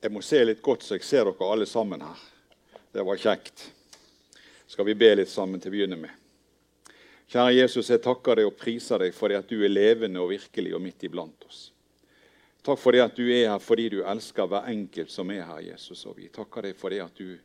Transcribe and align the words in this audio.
Jeg 0.00 0.12
må 0.14 0.22
se 0.24 0.38
litt 0.44 0.62
godt, 0.64 0.86
så 0.86 0.96
jeg 0.96 1.04
ser 1.04 1.28
dere 1.28 1.48
alle 1.52 1.66
sammen 1.68 2.00
her. 2.00 2.20
Det 2.92 3.02
var 3.04 3.20
kjekt. 3.20 3.66
Skal 4.66 4.86
vi 4.88 4.94
be 4.96 5.10
litt 5.18 5.28
sammen 5.28 5.60
til 5.60 5.68
å 5.68 5.74
begynne 5.74 5.98
med? 6.00 6.14
Kjære 7.30 7.52
Jesus, 7.52 7.90
jeg 7.92 8.00
takker 8.02 8.40
deg 8.40 8.48
og 8.48 8.56
priser 8.58 9.04
deg 9.04 9.12
for 9.14 9.28
det 9.30 9.42
at 9.42 9.50
du 9.50 9.60
er 9.60 9.70
levende 9.70 10.22
og 10.22 10.32
virkelig 10.32 10.72
og 10.74 10.80
midt 10.82 11.04
iblant 11.06 11.44
oss. 11.46 11.68
Takk 12.64 12.80
for 12.80 12.96
det 12.96 13.04
at 13.04 13.16
du 13.16 13.28
er 13.28 13.52
her 13.52 13.60
fordi 13.60 13.90
du 13.92 14.00
elsker 14.00 14.48
hver 14.48 14.66
enkelt 14.72 15.12
som 15.12 15.30
er 15.32 15.44
her, 15.44 15.60
Jesus. 15.68 16.06
Og 16.08 16.16
vi 16.16 16.30
takker 16.32 16.70
deg 16.70 16.80
for 16.80 16.96
det 16.96 17.02
at 17.04 17.20
du 17.20 17.36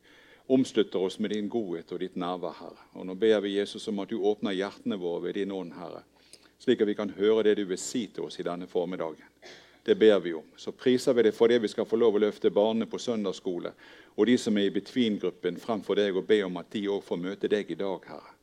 omslutter 0.47 1.03
oss 1.03 1.19
med 1.19 1.35
din 1.35 1.51
godhet 1.51 1.91
og 1.91 2.01
ditt 2.01 2.15
nærvær, 2.15 2.55
Herre. 2.61 2.87
Og 2.95 3.07
nå 3.09 3.17
ber 3.19 3.43
vi 3.43 3.57
Jesus 3.57 3.87
om 3.91 3.99
at 3.99 4.09
du 4.09 4.17
åpner 4.23 4.55
hjertene 4.55 4.99
våre 5.01 5.27
ved 5.27 5.39
din 5.41 5.51
ånd, 5.51 5.75
Herre, 5.75 6.05
slik 6.61 6.81
at 6.81 6.89
vi 6.89 6.97
kan 6.97 7.11
høre 7.19 7.43
det 7.49 7.57
du 7.59 7.65
vil 7.67 7.81
si 7.81 8.07
til 8.07 8.29
oss 8.29 8.39
i 8.39 8.47
denne 8.47 8.67
formiddagen. 8.71 9.27
Det 9.85 9.95
ber 9.95 10.19
vi 10.19 10.33
om. 10.33 10.45
Så 10.57 10.71
priser 10.73 11.13
vi 11.13 11.27
deg 11.27 11.35
for 11.37 11.51
det 11.51 11.59
vi 11.61 11.69
skal 11.69 11.85
få 11.85 11.99
lov 12.01 12.17
å 12.17 12.23
løfte 12.23 12.49
barna 12.49 12.87
på 12.89 12.97
søndagsskole, 12.97 13.69
og 14.15 14.25
de 14.25 14.37
som 14.41 14.57
er 14.57 14.69
i 14.69 14.73
Between-gruppen, 14.73 15.59
fremfor 15.61 15.99
deg, 15.99 16.17
og 16.17 16.25
be 16.25 16.39
om 16.47 16.57
at 16.57 16.71
de 16.73 16.87
òg 16.89 17.03
får 17.05 17.21
møte 17.21 17.51
deg 17.51 17.69
i 17.69 17.77
dag, 17.77 18.07
Herre. 18.09 18.33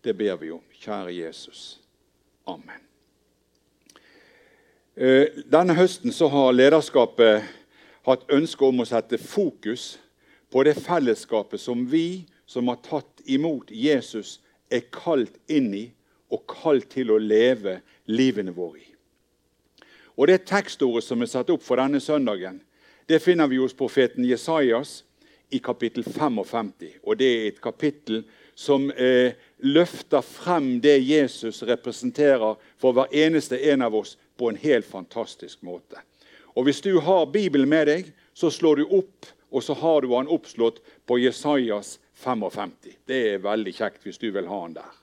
Det 0.00 0.14
ber 0.16 0.38
vi 0.40 0.54
om. 0.54 0.62
Kjære 0.80 1.12
Jesus. 1.12 1.66
Amen. 2.48 2.80
Eh, 4.96 5.44
denne 5.52 5.76
høsten 5.76 6.14
har 6.32 6.56
lederskapet 6.56 7.44
hatt 8.08 8.24
ønske 8.32 8.64
om 8.64 8.80
å 8.80 8.88
sette 8.88 9.18
fokus 9.20 9.98
på 10.48 10.64
det 10.64 10.78
fellesskapet 10.80 11.60
som 11.60 11.84
vi 11.90 12.24
som 12.46 12.68
har 12.72 12.80
tatt 12.80 13.20
imot 13.26 13.68
Jesus, 13.70 14.38
er 14.70 14.88
kalt 14.94 15.36
inn 15.50 15.74
i 15.74 15.86
og 16.32 16.46
kalt 16.48 16.88
til 16.94 17.12
å 17.12 17.20
leve 17.20 17.80
livene 18.08 18.54
våre 18.54 18.80
i. 18.80 18.95
Og 20.16 20.26
Det 20.26 20.46
tekstordet 20.48 21.04
som 21.04 21.22
er 21.22 21.30
satt 21.30 21.50
opp 21.52 21.62
for 21.62 21.76
denne 21.76 22.00
søndagen, 22.00 22.60
det 23.06 23.22
finner 23.22 23.46
vi 23.46 23.60
hos 23.60 23.76
profeten 23.76 24.24
Jesajas 24.24 25.04
i 25.50 25.58
kapittel 25.58 26.04
55. 26.04 26.72
Og 27.04 27.16
Det 27.16 27.26
er 27.26 27.46
et 27.48 27.60
kapittel 27.60 28.24
som 28.54 28.90
eh, 28.90 29.36
løfter 29.58 30.24
frem 30.24 30.80
det 30.80 30.98
Jesus 31.04 31.62
representerer 31.62 32.56
for 32.78 32.96
hver 32.96 33.12
eneste 33.12 33.60
en 33.70 33.82
av 33.82 33.94
oss 33.94 34.16
på 34.36 34.48
en 34.48 34.56
helt 34.56 34.86
fantastisk 34.86 35.62
måte. 35.62 36.00
Og 36.56 36.64
Hvis 36.64 36.80
du 36.80 36.98
har 37.00 37.26
Bibelen 37.26 37.68
med 37.68 37.86
deg, 37.86 38.12
så 38.34 38.50
slår 38.50 38.76
du 38.76 38.96
opp, 38.98 39.26
og 39.52 39.62
så 39.62 39.74
har 39.74 40.00
du 40.00 40.14
han 40.14 40.28
oppslått 40.28 40.80
på 41.06 41.18
Jesajas 41.20 41.98
55. 42.14 42.72
Det 43.06 43.20
er 43.34 43.44
veldig 43.44 43.74
kjekt 43.76 44.04
hvis 44.04 44.18
du 44.18 44.30
vil 44.32 44.48
ha 44.48 44.62
han 44.62 44.76
der. 44.76 44.94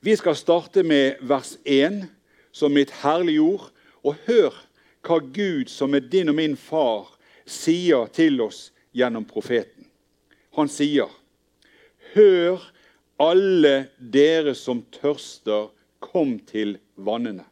Vi 0.00 0.16
skal 0.16 0.36
starte 0.36 0.82
med 0.82 1.22
vers 1.22 1.56
1, 1.64 2.04
som 2.52 2.74
mitt 2.74 2.90
herlige 3.02 3.40
ord. 3.40 3.70
Og 4.06 4.14
hør 4.26 4.54
hva 5.06 5.18
Gud, 5.20 5.66
som 5.70 5.94
er 5.94 6.06
din 6.10 6.30
og 6.30 6.38
min 6.38 6.56
far, 6.58 7.10
sier 7.46 8.08
til 8.14 8.40
oss 8.42 8.70
gjennom 8.96 9.26
profeten. 9.28 9.86
Han 10.56 10.70
sier, 10.72 11.10
Hør, 12.14 12.62
alle 13.20 13.88
dere 13.98 14.54
som 14.56 14.82
tørster, 14.94 15.70
kom 16.00 16.38
til 16.48 16.76
vannene. 16.96 17.44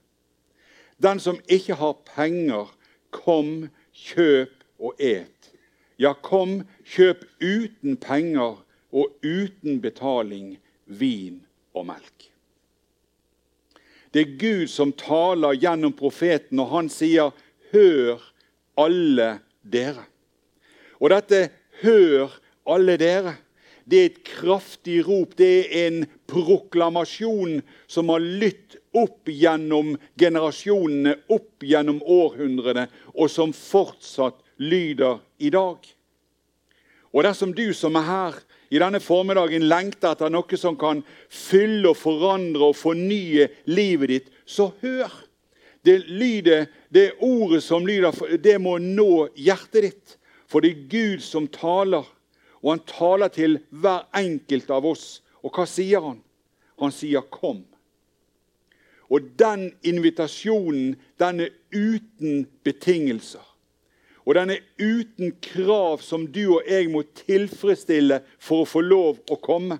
Den 1.02 1.20
som 1.20 1.41
ikke 1.50 1.77
har 1.80 1.96
penger, 2.06 2.70
kom, 3.11 3.68
kjøp 3.92 4.62
og 4.78 4.94
et. 4.98 5.50
Ja, 5.98 6.14
kom, 6.14 6.62
kjøp 6.84 7.24
uten 7.42 7.98
penger 8.00 8.61
og 8.94 9.27
uten 9.27 9.83
betaling 9.83 10.55
vin 10.86 11.42
og 11.74 11.91
melk. 11.91 12.30
Det 14.14 14.22
er 14.22 14.36
Gud 14.38 14.70
som 14.70 14.92
taler 14.94 15.56
gjennom 15.58 15.92
profeten, 15.92 16.60
og 16.62 16.70
han 16.70 16.88
sier, 16.88 17.32
'Hør, 17.72 18.22
alle 18.78 19.40
dere'. 19.66 20.06
Og 21.00 21.10
dette 21.10 21.50
'hør, 21.82 22.30
alle 22.66 22.96
dere' 22.96 23.34
det 23.84 23.98
er 24.00 24.06
et 24.08 24.22
kraftig 24.24 25.02
rop. 25.08 25.36
Det 25.36 25.66
er 25.68 25.89
en 25.89 26.06
proklamasjon 26.30 27.61
som 27.90 28.08
har 28.12 28.22
lytt 28.24 28.78
opp 28.96 29.28
gjennom 29.28 29.94
generasjonene, 30.20 31.18
opp 31.28 31.64
gjennom 31.64 32.00
århundrene, 32.00 32.86
og 33.14 33.30
som 33.30 33.52
fortsatt 33.52 34.40
lyder 34.56 35.20
i 35.39 35.52
dag. 35.52 35.78
Og 37.12 37.27
dersom 37.27 37.52
du 37.55 37.68
som 37.77 37.96
er 38.00 38.08
her 38.08 38.40
i 38.74 38.80
denne 38.83 38.98
formiddagen 38.98 39.68
lengter 39.70 40.17
etter 40.17 40.33
noe 40.35 40.58
som 40.58 40.74
kan 40.79 41.05
fylle 41.30 41.92
og 41.92 41.98
forandre 42.01 42.73
og 42.73 42.79
fornye 42.79 43.46
livet 43.70 44.11
ditt, 44.11 44.33
så 44.45 44.73
hør. 44.83 45.12
Det, 45.85 46.01
lyder, 46.08 46.67
det 46.89 47.20
ordet 47.23 47.61
som 47.63 47.86
lyder, 47.86 48.17
det 48.40 48.57
må 48.58 48.79
nå 48.83 49.29
hjertet 49.36 49.84
ditt. 49.86 50.17
For 50.51 50.64
det 50.64 50.73
er 50.73 50.89
Gud 50.90 51.23
som 51.23 51.46
taler, 51.52 52.08
og 52.64 52.73
han 52.73 52.83
taler 52.89 53.30
til 53.30 53.58
hver 53.70 54.08
enkelt 54.17 54.73
av 54.74 54.89
oss. 54.90 55.20
Og 55.45 55.55
hva 55.55 55.68
sier 55.68 56.02
han? 56.02 56.18
Han 56.80 56.90
sier 56.90 57.20
'kom'. 57.20 57.63
Og 59.11 59.20
den 59.39 59.73
invitasjonen, 59.83 60.96
den 61.18 61.40
er 61.40 61.51
uten 61.70 62.46
betingelser. 62.64 63.45
Og 64.24 64.35
den 64.35 64.51
er 64.51 64.62
uten 64.80 65.35
krav 65.42 66.01
som 66.01 66.27
du 66.27 66.57
og 66.57 66.68
jeg 66.68 66.89
må 66.92 67.02
tilfredsstille 67.27 68.23
for 68.40 68.64
å 68.64 68.68
få 68.68 68.80
lov 68.85 69.20
å 69.30 69.36
komme. 69.36 69.79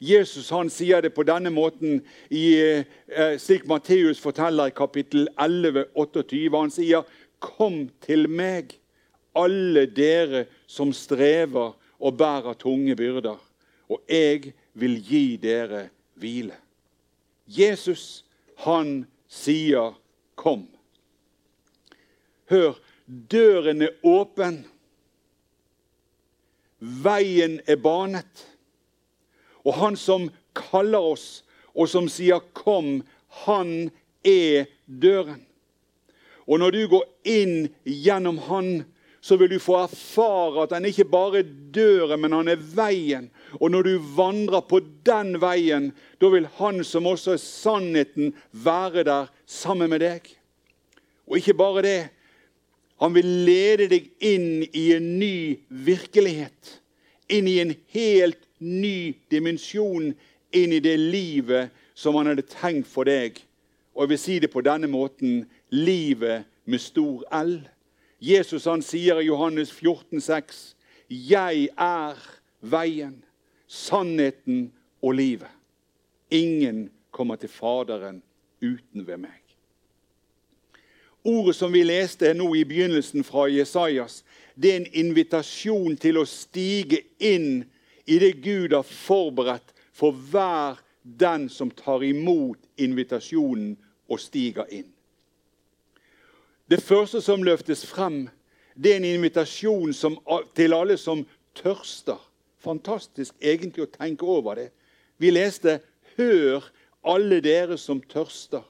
Jesus 0.00 0.48
han 0.50 0.70
sier 0.72 1.04
det 1.04 1.12
på 1.12 1.26
denne 1.28 1.52
måten, 1.52 2.00
i, 2.32 2.56
eh, 2.56 3.36
slik 3.38 3.66
Matteus 3.68 4.20
forteller 4.20 4.70
i 4.70 4.74
kapittel 4.74 5.28
11, 5.38 5.84
28. 5.94 6.58
Han 6.58 6.70
sier, 6.70 7.04
'Kom 7.40 7.90
til 8.00 8.28
meg, 8.28 8.78
alle 9.36 9.86
dere 9.86 10.46
som 10.66 10.92
strever 10.92 11.74
og 12.00 12.16
bærer 12.16 12.58
tunge 12.58 12.96
byrder, 12.96 13.38
og 13.88 14.00
jeg 14.08 14.54
vil 14.74 15.02
gi 15.02 15.36
dere 15.36 15.90
hvile.' 16.18 16.56
Jesus, 17.46 18.24
han 18.56 19.06
sier, 19.28 19.94
'Kom'. 20.36 20.79
Hør, 22.50 22.78
døren 23.06 23.82
er 23.82 23.94
åpen. 24.06 24.64
Veien 26.80 27.60
er 27.68 27.78
banet. 27.78 28.46
Og 29.64 29.76
han 29.76 29.98
som 30.00 30.30
kaller 30.56 31.12
oss, 31.12 31.44
og 31.74 31.88
som 31.88 32.08
sier 32.08 32.40
'kom', 32.54 33.02
han 33.44 33.90
er 34.24 34.66
døren. 34.86 35.46
Og 36.46 36.58
når 36.58 36.70
du 36.70 36.88
går 36.88 37.04
inn 37.24 37.68
gjennom 37.84 38.38
han, 38.38 38.84
så 39.20 39.36
vil 39.36 39.52
du 39.52 39.58
få 39.58 39.76
erfare 39.84 40.64
at 40.64 40.72
han 40.72 40.84
ikke 40.88 41.04
bare 41.04 41.42
er 41.42 41.50
døren, 41.74 42.20
men 42.20 42.32
han 42.32 42.48
er 42.48 42.56
veien. 42.56 43.30
Og 43.60 43.70
når 43.70 43.82
du 43.82 43.98
vandrer 44.16 44.60
på 44.60 44.80
den 45.06 45.36
veien, 45.40 45.92
da 46.20 46.30
vil 46.32 46.48
han 46.56 46.80
som 46.84 47.06
også 47.06 47.36
er 47.36 47.42
sannheten, 47.42 48.32
være 48.52 49.04
der 49.04 49.28
sammen 49.46 49.90
med 49.90 50.00
deg. 50.00 50.26
Og 51.28 51.36
ikke 51.36 51.54
bare 51.54 51.82
det. 51.82 52.00
Han 53.00 53.14
vil 53.16 53.28
lede 53.46 53.88
deg 53.88 54.10
inn 54.20 54.64
i 54.76 54.90
en 54.92 55.06
ny 55.18 55.56
virkelighet. 55.68 56.76
Inn 57.32 57.48
i 57.48 57.58
en 57.62 57.72
helt 57.94 58.42
ny 58.60 59.14
dimensjon. 59.32 60.12
Inn 60.52 60.72
i 60.76 60.82
det 60.84 60.98
livet 61.00 61.72
som 61.96 62.18
han 62.18 62.28
hadde 62.28 62.44
tenkt 62.50 62.90
for 62.90 63.08
deg. 63.08 63.38
Og 63.96 64.04
jeg 64.04 64.12
vil 64.12 64.20
si 64.20 64.38
det 64.42 64.52
på 64.52 64.62
denne 64.64 64.90
måten 64.90 65.46
livet 65.72 66.44
med 66.64 66.82
stor 66.82 67.24
L. 67.40 67.56
Jesus 68.20 68.68
han 68.68 68.84
sier 68.84 69.20
i 69.20 69.30
Johannes 69.30 69.72
14, 69.72 70.20
14,6.: 70.20 70.74
Jeg 71.08 71.68
er 71.76 72.20
veien, 72.60 73.22
sannheten 73.66 74.72
og 75.02 75.14
livet. 75.14 75.50
Ingen 76.30 76.90
kommer 77.10 77.36
til 77.36 77.48
Faderen 77.48 78.22
uten 78.62 79.06
ved 79.06 79.16
meg. 79.16 79.39
Ordet 81.22 81.56
som 81.56 81.72
vi 81.72 81.82
leste 81.84 82.32
nå 82.34 82.48
i 82.56 82.64
begynnelsen 82.64 83.24
fra 83.24 83.44
Jesajas, 83.52 84.22
det 84.54 84.72
er 84.72 84.80
en 84.80 84.92
invitasjon 85.04 85.96
til 86.00 86.20
å 86.20 86.28
stige 86.28 87.02
inn 87.18 87.66
i 88.08 88.16
det 88.20 88.38
Gud 88.40 88.72
har 88.72 88.86
forberedt 88.86 89.74
for 89.92 90.16
hver 90.16 90.80
den 91.02 91.48
som 91.52 91.70
tar 91.70 92.04
imot 92.04 92.58
invitasjonen 92.80 93.74
og 94.08 94.20
stiger 94.20 94.68
inn. 94.72 94.88
Det 96.70 96.80
første 96.82 97.20
som 97.20 97.44
løftes 97.44 97.84
frem, 97.86 98.28
det 98.74 98.94
er 98.94 99.00
en 99.00 99.08
invitasjon 99.10 99.92
som, 99.92 100.16
til 100.56 100.72
alle 100.72 100.96
som 100.96 101.24
tørster. 101.58 102.18
Fantastisk 102.60 103.34
egentlig 103.42 103.84
å 103.84 103.92
tenke 103.92 104.24
over 104.24 104.56
det. 104.56 104.70
Vi 105.18 105.30
leste 105.30 105.80
'Hør, 106.16 106.64
alle 107.04 107.40
dere 107.40 107.78
som 107.78 108.00
tørster, 108.00 108.62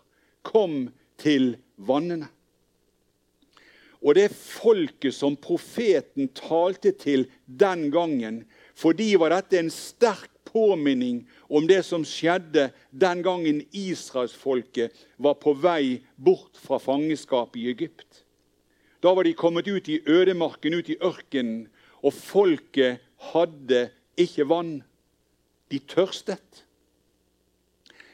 kom 0.42 0.90
til 1.18 1.56
vannene'. 1.76 2.28
Og 4.00 4.16
det 4.16 4.30
folket 4.32 5.12
som 5.12 5.36
profeten 5.36 6.30
talte 6.36 6.92
til 6.96 7.26
den 7.44 7.90
gangen, 7.92 8.44
for 8.74 8.96
de 8.96 9.12
var 9.20 9.34
dette 9.34 9.58
en 9.60 9.72
sterk 9.72 10.30
påminning 10.50 11.26
om 11.52 11.66
det 11.68 11.82
som 11.86 12.04
skjedde 12.06 12.70
den 12.90 13.22
gangen 13.22 13.60
israelsfolket 13.76 14.96
var 15.20 15.36
på 15.42 15.54
vei 15.54 16.00
bort 16.16 16.58
fra 16.58 16.80
fangenskapet 16.82 17.60
i 17.60 17.68
Egypt. 17.74 18.24
Da 19.00 19.12
var 19.16 19.24
de 19.24 19.36
kommet 19.36 19.68
ut 19.68 19.88
i 19.88 20.00
ødemarken, 20.06 20.74
ut 20.74 20.90
i 20.90 20.98
ørkenen, 21.00 21.68
og 22.04 22.16
folket 22.16 23.00
hadde 23.32 23.88
ikke 24.20 24.48
vann. 24.48 24.80
De 25.70 25.78
tørstet. 25.78 26.64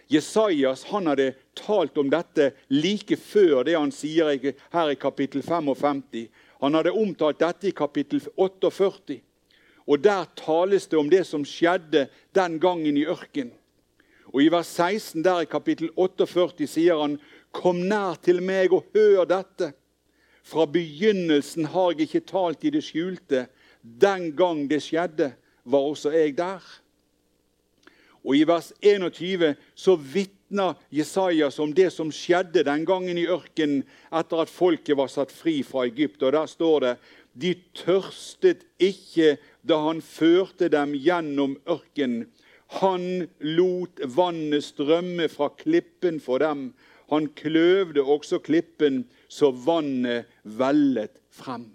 Jesajas 0.08 0.84
han 0.84 1.06
hadde 1.10 1.32
talt 1.58 1.98
om 1.98 2.10
dette 2.10 2.52
like 2.70 3.16
før 3.18 3.64
det 3.66 3.74
han 3.74 3.92
sier 3.94 4.30
her 4.30 4.90
i 4.92 4.98
kapittel 4.98 5.42
55. 5.42 6.28
Han 6.62 6.78
hadde 6.78 6.94
omtalt 6.94 7.40
dette 7.42 7.70
i 7.70 7.74
kapittel 7.76 8.22
48. 8.36 9.20
Og 9.86 10.02
Der 10.02 10.26
tales 10.36 10.86
det 10.86 10.98
om 10.98 11.10
det 11.10 11.24
som 11.26 11.44
skjedde 11.44 12.08
den 12.34 12.58
gangen 12.60 12.96
i 12.96 13.06
ørkenen. 13.06 13.54
Og 14.34 14.42
I 14.42 14.50
vers 14.50 14.68
16 14.68 15.22
der 15.22 15.44
i 15.44 15.50
kapittel 15.50 15.90
48 15.96 16.66
sier 16.66 16.98
han, 16.98 17.18
Kom 17.54 17.86
nær 17.88 18.18
til 18.20 18.42
meg 18.44 18.74
og 18.74 18.84
hør 18.94 19.24
dette. 19.24 19.70
Fra 20.44 20.66
begynnelsen 20.66 21.70
har 21.72 21.94
jeg 21.94 22.06
ikke 22.06 22.26
talt 22.28 22.64
i 22.66 22.72
det 22.74 22.82
skjulte. 22.84 23.46
Den 23.80 24.32
gang 24.36 24.66
det 24.70 24.82
skjedde, 24.84 25.32
var 25.64 25.86
også 25.88 26.12
jeg 26.14 26.36
der. 26.38 26.60
Og 28.26 28.34
I 28.34 28.42
vers 28.48 28.72
21 28.82 29.54
så 29.78 29.94
vitner 29.96 30.74
Jesajas 30.90 31.60
om 31.62 31.70
det 31.74 31.92
som 31.94 32.10
skjedde 32.10 32.64
den 32.66 32.82
gangen 32.88 33.18
i 33.20 33.28
ørkenen 33.30 33.84
etter 34.10 34.42
at 34.42 34.50
folket 34.50 34.98
var 34.98 35.12
satt 35.12 35.30
fri 35.34 35.60
fra 35.66 35.86
Egypt. 35.86 36.24
Og 36.26 36.34
Der 36.34 36.50
står 36.50 36.80
det 36.80 36.96
de 37.36 37.52
tørstet 37.76 38.64
ikke 38.82 39.36
da 39.62 39.78
han 39.84 40.00
førte 40.02 40.70
dem 40.72 40.94
gjennom 40.96 41.54
ørkenen. 41.68 42.26
Han 42.80 43.28
lot 43.38 44.00
vannet 44.16 44.64
strømme 44.66 45.28
fra 45.30 45.52
klippen 45.54 46.18
for 46.18 46.42
dem. 46.42 46.72
Han 47.12 47.28
kløvde 47.38 48.02
også 48.02 48.40
klippen 48.42 49.04
så 49.30 49.52
vannet 49.52 50.26
vellet 50.42 51.20
frem. 51.30 51.68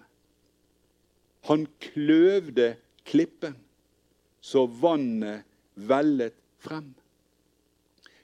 Han 1.48 1.64
kløvde 1.80 2.74
klippen 3.08 3.56
så 4.44 4.66
vannet 4.66 5.46
vellet 5.74 6.36
frem. 6.62 6.92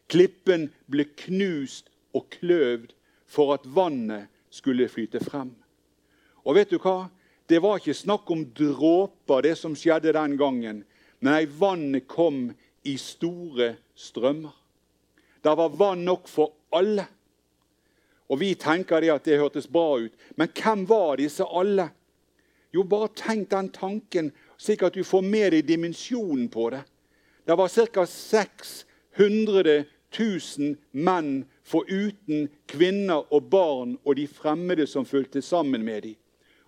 Klippen 0.09 0.69
ble 0.89 1.05
knust 1.27 1.91
og 2.17 2.31
kløvd 2.39 2.95
for 3.29 3.53
at 3.59 3.67
vannet 3.69 4.31
skulle 4.51 4.89
flyte 4.89 5.21
frem. 5.21 5.53
Og 6.49 6.57
vet 6.57 6.71
du 6.73 6.79
hva? 6.81 7.11
Det 7.49 7.61
var 7.65 7.81
ikke 7.81 7.97
snakk 7.97 8.31
om 8.33 8.45
dråper, 8.57 9.43
det 9.45 9.55
som 9.57 9.77
skjedde 9.77 10.13
den 10.17 10.37
gangen. 10.41 10.83
Nei, 11.25 11.45
vannet 11.49 12.09
kom 12.09 12.49
i 12.85 12.97
store 13.01 13.75
strømmer. 13.97 14.55
Det 15.43 15.55
var 15.57 15.77
vann 15.81 16.05
nok 16.05 16.29
for 16.29 16.53
alle. 16.73 17.07
Og 18.29 18.41
Vi 18.41 18.55
tenker 18.55 19.01
det 19.01 19.13
at 19.13 19.25
det 19.25 19.39
hørtes 19.41 19.67
bra 19.67 19.99
ut. 19.99 20.13
Men 20.37 20.53
hvem 20.53 20.85
var 20.89 21.17
disse 21.17 21.45
alle? 21.45 21.89
Jo, 22.75 22.85
bare 22.85 23.09
tenk 23.17 23.49
den 23.51 23.71
tanken, 23.73 24.33
slik 24.61 24.83
at 24.85 24.95
du 24.95 25.05
får 25.05 25.25
med 25.25 25.53
deg 25.53 25.65
dimensjonen 25.69 26.51
på 26.53 26.69
det. 26.75 26.83
Det 27.49 27.57
var 27.57 27.69
ca. 27.87 28.07
600 28.07 29.85
000 30.19 30.77
menn 30.91 31.47
foruten 31.65 32.51
kvinner 32.69 33.25
og 33.33 33.47
barn 33.49 33.95
og 34.05 34.19
de 34.19 34.27
fremmede 34.29 34.85
som 34.85 35.09
fulgte 35.09 35.41
sammen 35.41 35.81
med 35.81 36.03
dem. 36.05 36.19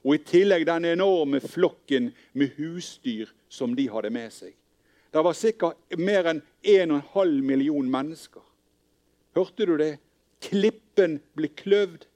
Og 0.08 0.16
i 0.16 0.22
tillegg 0.24 0.64
den 0.64 0.88
enorme 0.88 1.42
flokken 1.44 2.08
med 2.32 2.56
husdyr 2.56 3.28
som 3.52 3.76
de 3.76 3.90
hadde 3.92 4.08
med 4.08 4.32
seg. 4.32 4.56
Det 5.12 5.26
var 5.28 5.36
ca. 5.36 5.72
mer 6.00 6.32
enn 6.32 6.42
1,5 6.64 7.36
million 7.44 7.84
mennesker. 7.84 8.42
Hørte 9.36 9.68
du 9.68 9.76
det? 9.76 9.98
Klippen 10.40 11.20
ble 11.36 11.52
kløvd, 11.60 12.08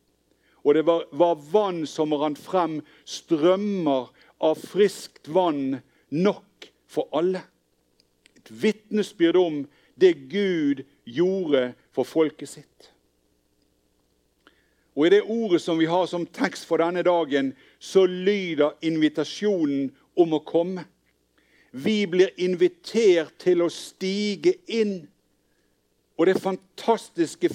og 0.64 0.72
det 0.72 0.88
var, 0.88 1.04
var 1.12 1.36
vann 1.52 1.84
som 1.84 2.16
rant 2.16 2.40
frem, 2.40 2.80
strømmer 3.04 4.08
av 4.40 4.56
friskt 4.56 5.28
vann 5.28 5.82
nok 6.08 6.72
for 6.88 7.12
alle 7.12 7.50
et 8.44 8.50
vitnesbyrd 8.50 9.36
om 9.36 9.62
det 10.00 10.14
Gud 10.28 10.84
gjorde 11.04 11.72
for 11.92 12.04
folket 12.04 12.48
sitt. 12.48 12.90
Og 14.94 15.06
I 15.06 15.16
det 15.16 15.22
ordet 15.22 15.62
som 15.62 15.78
vi 15.78 15.88
har 15.90 16.06
som 16.06 16.26
tekst 16.26 16.66
for 16.68 16.78
denne 16.78 17.02
dagen, 17.02 17.54
så 17.78 18.04
lyder 18.06 18.76
invitasjonen 18.82 19.90
om 20.14 20.36
å 20.36 20.44
komme. 20.46 20.84
Vi 21.74 22.04
blir 22.06 22.30
invitert 22.38 23.34
til 23.42 23.64
å 23.64 23.70
stige 23.72 24.54
inn. 24.70 25.08
Og 26.14 26.28
det 26.28 26.38
fantastiske 26.38 27.50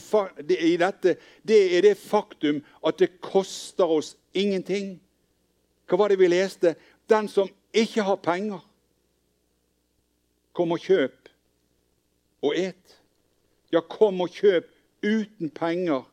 i 0.51 0.75
dette 0.75 1.15
det 1.47 1.59
er 1.77 1.85
det 1.87 1.95
faktum 1.95 2.59
at 2.83 2.99
det 2.99 3.21
koster 3.23 3.87
oss 3.87 4.17
ingenting. 4.35 4.97
Hva 5.87 6.01
var 6.01 6.11
det 6.11 6.19
vi 6.19 6.27
leste? 6.27 6.75
Den 7.07 7.31
som 7.31 7.47
ikke 7.71 8.03
har 8.03 8.19
penger, 8.19 8.59
Kom 10.53 10.71
og 10.71 10.83
kjøp 10.83 11.29
og 12.41 12.55
et. 12.57 12.99
Ja, 13.71 13.81
kom 13.81 14.21
og 14.21 14.33
kjøp 14.33 14.69
uten 15.05 15.49
penger, 15.49 16.03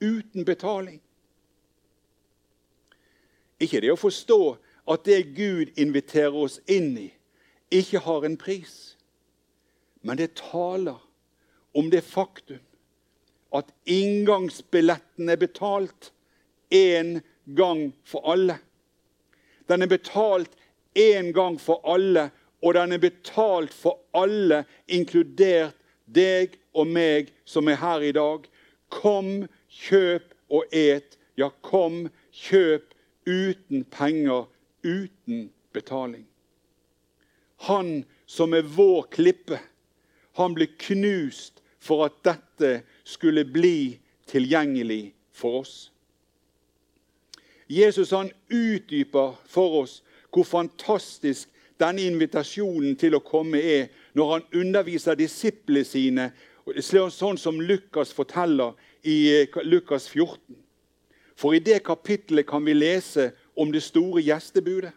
uten 0.00 0.44
betaling. 0.44 1.00
Ikke 3.58 3.80
det 3.82 3.90
å 3.92 3.98
forstå 3.98 4.40
at 4.88 5.04
det 5.08 5.34
Gud 5.36 5.74
inviterer 5.80 6.36
oss 6.36 6.60
inn 6.70 6.94
i, 7.00 7.08
ikke 7.74 8.00
har 8.04 8.24
en 8.24 8.36
pris. 8.40 8.94
Men 10.02 10.20
det 10.20 10.36
taler 10.38 11.00
om 11.76 11.90
det 11.90 12.04
faktum 12.06 12.62
at 13.54 13.70
inngangsbilletten 13.88 15.28
er 15.32 15.40
betalt 15.40 16.12
én 16.74 17.18
gang 17.56 17.88
for 18.04 18.24
alle. 18.28 18.58
Den 19.68 19.82
er 19.82 19.90
betalt 19.90 20.52
én 20.96 21.32
gang 21.32 21.58
for 21.60 21.80
alle, 21.88 22.28
og 22.62 22.74
den 22.74 22.92
er 22.92 23.02
betalt 23.02 23.74
for 23.74 24.00
alle, 24.16 24.64
inkludert 24.86 25.76
deg 26.06 26.56
og 26.74 26.88
meg 26.90 27.30
som 27.46 27.68
er 27.68 27.78
her 27.78 28.04
i 28.04 28.14
dag. 28.16 28.46
Kom, 28.90 29.46
kjøp 29.68 30.34
og 30.50 30.64
et. 30.74 31.18
Ja, 31.38 31.50
kom, 31.62 32.08
kjøp 32.34 32.94
uten 33.28 33.84
penger, 33.92 34.48
uten 34.82 35.50
betaling. 35.72 36.24
Han 37.68 38.04
som 38.26 38.54
er 38.54 38.66
vår 38.66 39.08
klippe, 39.12 39.58
han 40.38 40.54
ble 40.54 40.68
knust 40.78 41.62
for 41.82 42.06
at 42.06 42.18
dette 42.26 42.82
skulle 43.06 43.44
bli 43.46 43.98
tilgjengelig 44.30 45.12
for 45.34 45.62
oss. 45.62 45.76
Jesus 47.68 48.14
han 48.16 48.30
utdyper 48.48 49.36
for 49.48 49.82
oss 49.82 49.98
hvor 50.32 50.46
fantastisk 50.48 51.50
denne 51.78 52.04
invitasjonen 52.10 52.96
til 52.98 53.16
å 53.16 53.24
komme 53.24 53.60
er 53.62 53.88
når 54.18 54.32
han 54.32 54.46
underviser 54.62 55.18
disiplene 55.18 55.86
sine, 55.86 56.30
sånn 56.82 57.38
som 57.40 57.60
Lukas 57.60 58.12
forteller 58.12 58.74
i 59.06 59.18
eh, 59.42 59.60
Lukas 59.64 60.08
14. 60.10 60.56
For 61.38 61.54
i 61.54 61.62
det 61.62 61.84
kapittelet 61.86 62.48
kan 62.48 62.64
vi 62.66 62.74
lese 62.74 63.30
om 63.54 63.70
det 63.72 63.84
store 63.86 64.22
gjestebudet. 64.26 64.92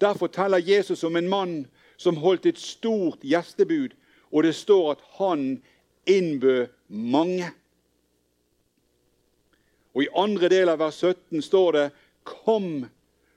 Der 0.00 0.14
forteller 0.18 0.58
Jesus 0.58 1.04
om 1.04 1.16
en 1.16 1.28
mann 1.30 1.54
som 1.96 2.18
holdt 2.18 2.46
et 2.50 2.58
stort 2.58 3.22
gjestebud, 3.22 3.94
og 4.34 4.42
det 4.42 4.54
står 4.58 4.96
at 4.96 5.04
han 5.20 5.62
innbød 6.10 6.66
mange. 6.88 7.52
Og 9.94 10.02
I 10.02 10.10
andre 10.18 10.50
del 10.50 10.68
av 10.68 10.82
vers 10.82 10.98
17 10.98 11.42
står 11.42 11.72
det 11.72 11.90
'Kom, 12.24 12.86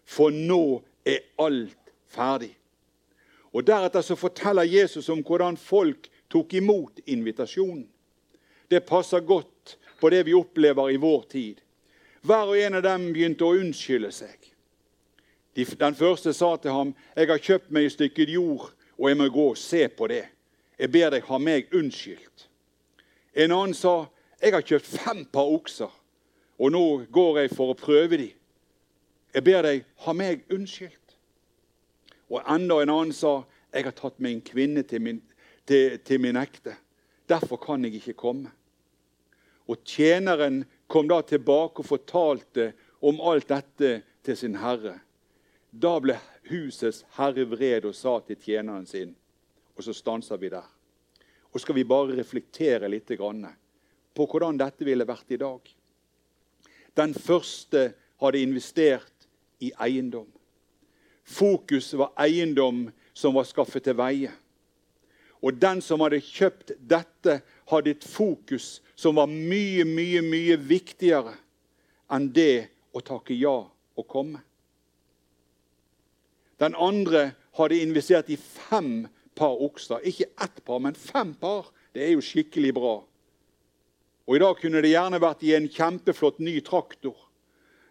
for 0.05 0.29
nå 0.29 0.81
er 1.05 1.19
alt 1.39 1.76
ferdig. 2.07 2.57
Og 3.53 3.67
Deretter 3.67 4.01
så 4.01 4.15
forteller 4.15 4.63
Jesus 4.63 5.09
om 5.09 5.23
hvordan 5.25 5.57
folk 5.57 6.09
tok 6.29 6.53
imot 6.53 6.99
invitasjonen. 7.05 7.87
Det 8.71 8.85
passer 8.85 9.19
godt 9.19 9.77
på 9.99 10.09
det 10.09 10.25
vi 10.25 10.33
opplever 10.33 10.89
i 10.89 10.99
vår 11.01 11.23
tid. 11.31 11.61
Hver 12.21 12.51
og 12.51 12.59
en 12.59 12.75
av 12.75 12.83
dem 12.83 13.11
begynte 13.13 13.45
å 13.47 13.55
unnskylde 13.55 14.11
seg. 14.11 14.35
Den 15.57 15.95
første 15.95 16.33
sa 16.33 16.55
til 16.55 16.71
ham, 16.71 16.95
'Jeg 17.15 17.27
har 17.27 17.37
kjøpt 17.37 17.71
meg 17.71 17.85
et 17.85 17.91
stykke 17.91 18.31
jord, 18.31 18.73
og 18.97 19.09
jeg 19.09 19.17
må 19.17 19.29
gå 19.29 19.49
og 19.49 19.57
se 19.57 19.87
på 19.87 20.07
det.' 20.07 20.27
'Jeg 20.79 20.91
ber 20.91 21.09
deg 21.09 21.23
ha 21.23 21.37
meg 21.37 21.73
unnskyldt.' 21.73 22.47
En 23.35 23.51
annen 23.51 23.73
sa, 23.73 24.05
'Jeg 24.41 24.53
har 24.53 24.61
kjøpt 24.61 24.85
fem 24.85 25.25
par 25.25 25.45
okser, 25.45 25.99
og 26.59 26.71
nå 26.71 27.05
går 27.11 27.39
jeg 27.39 27.49
for 27.49 27.73
å 27.73 27.73
prøve 27.73 28.17
dem.' 28.17 28.37
'Jeg 29.33 29.43
ber 29.43 29.61
deg 29.61 29.85
ha 29.95 30.13
meg 30.13 30.43
unnskyldt.' 30.49 31.06
Og 32.29 32.41
enda 32.43 32.81
en 32.81 32.91
annen 32.91 33.15
sa 33.15 33.41
jeg 33.71 33.85
har 33.85 33.95
tatt 33.95 34.19
med 34.19 34.31
en 34.31 34.43
kvinne 34.45 34.83
til 34.87 35.03
min, 35.03 35.19
til, 35.67 35.97
til 36.03 36.21
min 36.23 36.39
ekte. 36.39 36.75
Derfor 37.29 37.59
kan 37.61 37.83
jeg 37.85 37.99
ikke 37.99 38.17
komme. 38.17 38.51
Og 39.67 39.83
Tjeneren 39.83 40.63
kom 40.87 41.09
da 41.11 41.19
tilbake 41.21 41.83
og 41.83 41.89
fortalte 41.89 42.71
om 43.03 43.19
alt 43.21 43.49
dette 43.51 43.91
til 44.23 44.37
sin 44.39 44.55
herre. 44.59 44.95
Da 45.71 45.97
ble 45.99 46.15
husets 46.49 47.03
herre 47.17 47.43
vred 47.51 47.85
og 47.85 47.95
sa 47.95 48.17
til 48.25 48.39
tjeneren 48.39 48.87
sin 48.87 49.15
Og 49.77 49.83
så 49.83 49.93
stanser 49.93 50.39
vi 50.41 50.49
der. 50.49 50.65
Og 51.53 51.61
skal 51.61 51.75
vi 51.75 51.83
bare 51.83 52.15
reflektere 52.17 52.89
litt 52.89 53.11
på 54.17 54.25
hvordan 54.25 54.57
dette 54.57 54.85
ville 54.85 55.05
vært 55.05 55.31
i 55.31 55.37
dag. 55.37 55.59
Den 56.97 57.13
første 57.13 57.93
hadde 58.17 58.41
investert 58.41 59.27
i 59.59 59.71
eiendom. 59.77 60.27
Fokus 61.27 61.91
var 61.93 62.13
eiendom 62.23 62.87
som 63.13 63.35
var 63.35 63.47
skaffet 63.49 63.83
til 63.83 63.97
veie. 63.99 64.31
Og 65.43 65.59
den 65.59 65.81
som 65.83 66.01
hadde 66.01 66.23
kjøpt 66.23 66.71
dette, 66.79 67.41
hadde 67.67 67.93
et 67.93 68.05
fokus 68.07 68.77
som 68.95 69.19
var 69.19 69.27
mye, 69.29 69.83
mye, 69.85 70.23
mye 70.23 70.55
viktigere 70.57 71.35
enn 72.13 72.29
det 72.33 72.69
å 72.95 73.03
takke 73.03 73.35
ja 73.35 73.59
og 73.67 74.07
komme. 74.07 74.39
Den 76.57 76.73
andre 76.73 77.33
hadde 77.59 77.81
investert 77.83 78.31
i 78.33 78.39
fem 78.39 79.05
par 79.37 79.59
okser. 79.61 80.01
Ikke 80.07 80.31
ett 80.41 80.63
par, 80.65 80.79
men 80.81 80.97
fem 80.97 81.35
par. 81.37 81.69
Det 81.93 82.05
er 82.05 82.15
jo 82.15 82.23
skikkelig 82.23 82.73
bra. 82.77 82.95
Og 84.27 84.35
I 84.35 84.41
dag 84.41 84.57
kunne 84.59 84.81
det 84.83 84.91
gjerne 84.91 85.21
vært 85.21 85.45
i 85.45 85.53
en 85.55 85.69
kjempeflott 85.71 86.41
ny 86.43 86.57
traktor. 86.65 87.15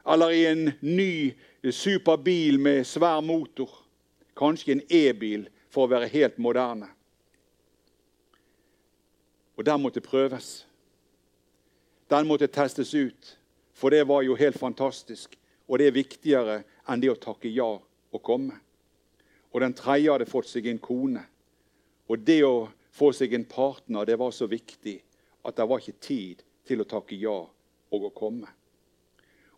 Eller 0.07 0.31
i 0.31 0.47
en 0.47 0.73
ny 0.81 1.35
superbil 1.73 2.61
med 2.63 2.87
svær 2.87 3.21
motor. 3.21 3.71
Kanskje 4.37 4.77
en 4.77 4.85
e-bil, 4.93 5.49
for 5.71 5.87
å 5.87 5.93
være 5.93 6.09
helt 6.13 6.39
moderne. 6.41 6.89
Og 9.57 9.65
den 9.65 9.83
måtte 9.83 10.01
prøves. 10.05 10.67
Den 12.11 12.29
måtte 12.29 12.47
testes 12.47 12.95
ut, 12.95 13.33
for 13.75 13.91
det 13.91 14.07
var 14.09 14.23
jo 14.23 14.37
helt 14.39 14.59
fantastisk. 14.59 15.35
Og 15.67 15.79
det 15.79 15.89
er 15.89 15.97
viktigere 15.97 16.57
enn 16.87 17.03
det 17.03 17.11
å 17.11 17.19
takke 17.19 17.51
ja 17.51 17.73
og 17.77 18.23
komme. 18.23 18.61
Og 19.53 19.61
den 19.65 19.75
tredje 19.75 20.13
hadde 20.13 20.29
fått 20.29 20.49
seg 20.51 20.69
en 20.71 20.79
kone. 20.79 21.25
Og 22.07 22.23
det 22.23 22.43
å 22.47 22.69
få 22.95 23.11
seg 23.17 23.35
en 23.35 23.45
partner, 23.49 24.07
det 24.07 24.19
var 24.21 24.31
så 24.33 24.47
viktig 24.47 25.01
at 25.47 25.57
det 25.57 25.67
var 25.67 25.83
ikke 25.83 26.05
tid 26.05 26.45
til 26.67 26.83
å 26.83 26.89
takke 26.89 27.19
ja 27.19 27.37
og 27.37 28.07
å 28.09 28.13
komme. 28.15 28.49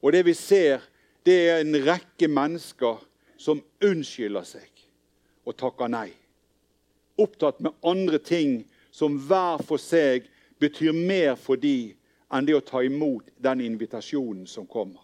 Og 0.02 0.12
det 0.12 0.24
vi 0.26 0.34
ser, 0.34 0.82
det 1.26 1.38
er 1.50 1.60
en 1.60 1.76
rekke 1.84 2.28
mennesker 2.30 3.00
som 3.38 3.62
unnskylder 3.84 4.46
seg 4.46 4.84
og 5.48 5.56
takker 5.58 5.90
nei. 5.90 6.10
Opptatt 7.18 7.60
med 7.64 7.74
andre 7.86 8.18
ting 8.22 8.62
som 8.94 9.18
hver 9.28 9.62
for 9.66 9.80
seg 9.82 10.28
betyr 10.62 10.94
mer 10.94 11.34
for 11.38 11.58
de 11.60 11.94
enn 12.34 12.46
det 12.46 12.56
å 12.58 12.64
ta 12.64 12.82
imot 12.84 13.30
den 13.40 13.62
invitasjonen 13.64 14.46
som 14.46 14.66
kommer. 14.68 15.02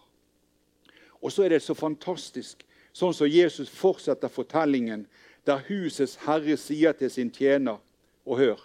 Og 1.21 1.33
så 1.33 1.45
er 1.45 1.55
det 1.55 1.63
så 1.65 1.73
fantastisk, 1.73 2.61
sånn 2.93 3.15
som 3.15 3.27
Jesus 3.27 3.71
fortsetter 3.71 4.31
fortellingen, 4.31 5.07
der 5.45 5.63
husets 5.67 6.19
herre 6.25 6.57
sier 6.57 6.95
til 6.97 7.11
sin 7.11 7.31
tjener, 7.33 7.81
og 8.25 8.39
hør 8.39 8.61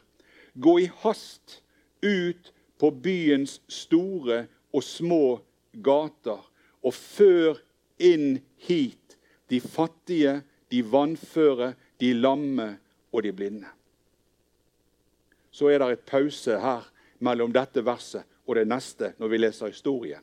Gå 0.60 0.78
i 0.82 0.86
hast 1.02 1.60
ut 2.02 2.48
på 2.80 2.90
byens 2.90 3.60
store 3.70 4.46
og 4.74 4.82
små 4.82 5.38
gater 5.72 6.40
og 6.82 6.94
før 6.94 7.60
inn 8.00 8.40
hit 8.66 9.18
de 9.50 9.60
fattige, 9.60 10.40
de 10.70 10.82
vannføre, 10.86 11.74
de 12.00 12.12
lamme 12.14 12.78
og 13.12 13.22
de 13.26 13.32
blinde. 13.34 13.68
Så 15.50 15.68
er 15.68 15.82
det 15.82 15.90
et 15.92 16.06
pause 16.06 16.58
her 16.62 16.86
mellom 17.18 17.52
dette 17.52 17.82
verset 17.84 18.26
og 18.46 18.56
det 18.56 18.68
neste 18.70 19.12
når 19.18 19.32
vi 19.32 19.40
leser 19.40 19.72
historien. 19.72 20.22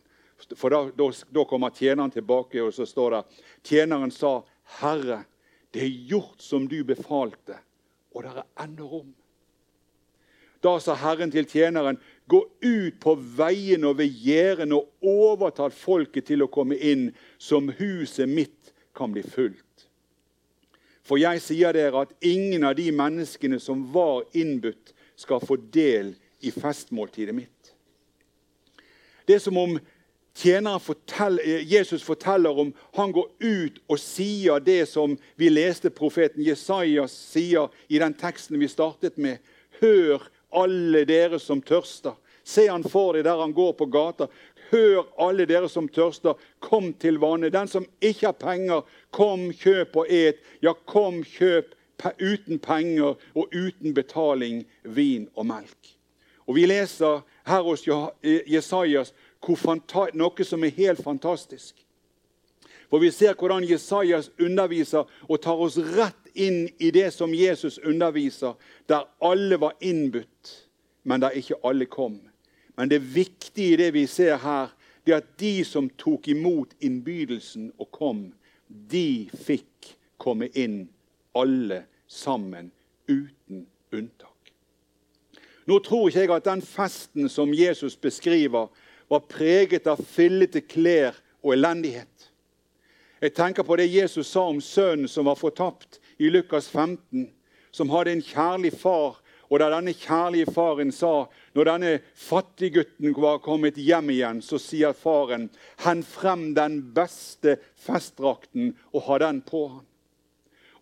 For 0.56 0.70
Da, 0.70 0.84
da, 0.94 1.10
da 1.34 1.44
kommer 1.50 1.74
tjeneren 1.74 2.12
tilbake, 2.14 2.62
og 2.62 2.74
så 2.74 2.86
står 2.86 3.12
det 3.12 3.22
Tjeneren 3.64 4.12
sa, 4.12 4.44
'Herre, 4.80 5.26
det 5.74 5.84
er 5.84 6.06
gjort 6.10 6.42
som 6.42 6.68
du 6.68 6.84
befalte, 6.84 7.58
og 8.14 8.24
det 8.24 8.32
er 8.38 8.64
ennå 8.64 8.88
rom.' 8.88 9.16
Da 10.68 10.80
sa 10.84 10.98
Herren 11.00 11.32
til 11.32 11.48
tjeneren, 11.48 11.98
'Gå 12.28 12.42
ut 12.64 13.00
på 13.00 13.16
veiene 13.16 13.88
og 13.88 13.98
ved 13.98 14.12
gjerdene 14.12 14.76
og 14.76 14.90
overtal 15.02 15.72
folket 15.72 16.26
til 16.28 16.44
å 16.44 16.52
komme 16.52 16.76
inn, 16.76 17.14
som 17.38 17.70
huset 17.70 18.28
mitt 18.28 18.74
kan 18.96 19.14
bli 19.14 19.24
fullt.' 19.24 19.88
For 21.08 21.16
jeg 21.16 21.40
sier 21.42 21.72
dere 21.72 22.02
at 22.04 22.12
ingen 22.22 22.66
av 22.68 22.76
de 22.76 22.92
menneskene 22.92 23.62
som 23.64 23.86
var 23.94 24.26
innbudt, 24.34 24.92
skal 25.16 25.40
få 25.40 25.56
del 25.56 26.16
i 26.42 26.52
festmåltidet 26.52 27.34
mitt. 27.36 27.72
Det 29.28 29.36
er 29.36 29.40
som 29.40 29.58
om 29.58 29.80
forteller, 30.80 31.64
Jesus 31.64 32.04
forteller 32.04 32.60
om 32.60 32.74
han 32.94 33.12
går 33.12 33.32
ut 33.40 33.80
og 33.88 34.00
sier 34.00 34.60
det 34.60 34.88
som 34.88 35.18
vi 35.36 35.50
leste 35.50 35.90
profeten 35.90 36.44
Jesajas 36.44 37.12
sier 37.12 37.72
i 37.90 37.98
den 37.98 38.14
teksten 38.14 38.60
vi 38.60 38.68
startet 38.68 39.18
med. 39.18 39.38
Hør, 39.82 40.22
alle 40.52 41.06
dere 41.06 41.40
som 41.40 41.62
tørster. 41.62 42.16
Se 42.48 42.68
han 42.70 42.86
for 42.88 43.18
deg 43.18 43.26
der 43.28 43.42
han 43.42 43.56
går 43.56 43.74
på 43.76 43.90
gata. 43.92 44.30
Hør, 44.72 45.08
alle 45.20 45.46
dere 45.48 45.68
som 45.72 45.88
tørster, 45.92 46.36
kom 46.60 46.94
til 47.00 47.20
vannet. 47.20 47.54
Den 47.54 47.68
som 47.68 47.88
ikke 48.00 48.30
har 48.30 48.38
penger, 48.40 48.86
kom, 49.12 49.50
kjøp 49.52 49.96
og 50.04 50.12
et. 50.12 50.40
Ja, 50.64 50.74
kom, 50.88 51.24
kjøp 51.24 51.74
uten 52.22 52.60
penger 52.60 53.16
og 53.36 53.54
uten 53.54 53.94
betaling 53.94 54.66
vin 54.84 55.28
og 55.36 55.48
melk. 55.50 55.94
Og 56.48 56.56
Vi 56.56 56.66
leser 56.66 57.24
her 57.46 57.62
hos 57.62 57.84
Jesajas 58.24 59.14
noe 60.14 60.44
som 60.44 60.64
er 60.64 60.78
helt 60.78 61.04
fantastisk. 61.04 61.76
For 62.90 63.00
Vi 63.00 63.12
ser 63.12 63.36
hvordan 63.36 63.68
Jesajas 63.68 64.32
underviser 64.40 65.04
og 65.28 65.42
tar 65.42 65.60
oss 65.60 65.78
rett 65.78 66.27
inn 66.40 66.68
i 66.78 66.92
det 66.94 67.10
som 67.14 67.34
Jesus 67.34 67.78
underviser, 67.78 68.56
der 68.90 69.08
alle 69.22 69.60
var 69.62 69.76
innbudt, 69.82 70.54
men 71.04 71.22
der 71.22 71.36
ikke 71.38 71.60
alle 71.64 71.86
kom. 71.86 72.20
Men 72.78 72.90
det 72.90 73.02
viktige 73.02 73.74
i 73.74 73.80
det 73.82 73.94
vi 73.94 74.06
ser 74.08 74.38
her, 74.38 74.74
det 75.06 75.14
er 75.14 75.22
at 75.24 75.38
de 75.40 75.64
som 75.66 75.90
tok 75.98 76.28
imot 76.28 76.76
innbydelsen 76.84 77.72
og 77.80 77.92
kom, 77.96 78.26
de 78.68 79.30
fikk 79.34 79.94
komme 80.20 80.50
inn, 80.54 80.88
alle 81.38 81.86
sammen, 82.08 82.72
uten 83.08 83.66
unntak. 83.94 84.52
Nå 85.68 85.80
tror 85.84 86.10
ikke 86.10 86.24
jeg 86.26 86.32
at 86.36 86.48
den 86.48 86.64
festen 86.64 87.30
som 87.30 87.54
Jesus 87.56 87.96
beskriver, 87.96 88.68
var 89.08 89.24
preget 89.30 89.88
av 89.88 90.02
fillete 90.04 90.62
klær 90.68 91.16
og 91.44 91.54
elendighet. 91.56 92.32
Jeg 93.22 93.34
tenker 93.34 93.64
på 93.64 93.76
det 93.80 93.88
Jesus 93.90 94.28
sa 94.30 94.44
om 94.52 94.60
sønnen 94.62 95.08
som 95.10 95.26
var 95.26 95.40
fortapt 95.40 96.02
i 96.18 96.30
Lukas 96.30 96.70
15, 96.70 97.30
som 97.72 97.90
hadde 97.90 98.12
en 98.12 98.26
kjærlig 98.26 98.74
far 98.80 99.20
og 99.48 99.62
da 99.62 99.70
denne 99.72 99.94
kjærlige 99.96 100.52
faren 100.52 100.92
sa, 100.92 101.28
når 101.56 101.70
denne 101.70 101.92
fattiggutten 102.20 103.14
var 103.16 103.40
kommet 103.44 103.80
hjem 103.80 104.12
igjen, 104.12 104.42
så 104.44 104.60
sier 104.60 104.94
faren, 104.94 105.50
'Hent 105.80 106.06
frem 106.06 106.54
den 106.56 106.82
beste 106.94 107.58
festdrakten 107.76 108.76
og 108.94 109.02
ha 109.08 109.18
den 109.18 109.42
på 109.42 109.68
han.' 109.68 109.86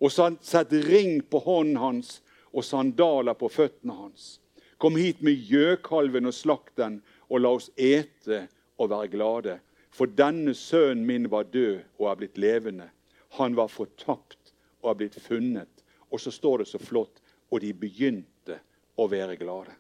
Og 0.01 0.12
så 0.12 0.36
sett 0.42 0.74
ring 0.74 1.22
på 1.22 1.39
hånden 1.39 1.77
hans 1.77 2.22
og 2.54 2.63
sandaler 2.63 3.34
på 3.34 3.50
føttene 3.50 3.94
hans. 3.94 4.39
Kom 4.77 4.96
hit 4.96 5.22
med 5.22 5.39
gjøkalven 5.48 6.25
og 6.25 6.34
slakt 6.34 6.75
den, 6.77 7.01
og 7.30 7.42
la 7.42 7.50
oss 7.50 7.70
ete 7.77 8.48
og 8.77 8.89
være 8.89 9.08
glade. 9.08 9.60
For 9.92 10.06
denne 10.06 10.54
sønnen 10.54 11.06
min 11.06 11.30
var 11.32 11.44
død 11.44 11.80
og 12.00 12.12
er 12.12 12.15
blitt 12.15 12.38
levende. 12.38 12.89
Han 13.38 13.56
var 13.56 13.68
fortapt 13.68 14.45
og 14.86 14.94
er 14.94 15.00
blitt 15.01 15.18
funnet. 15.22 15.84
Og 16.13 16.22
så 16.22 16.32
står 16.32 16.62
det 16.62 16.70
så 16.70 16.80
flott 16.80 17.22
og 17.51 17.62
de 17.62 17.74
begynte 17.74 18.60
å 18.98 19.08
være 19.10 19.38
glade. 19.39 19.74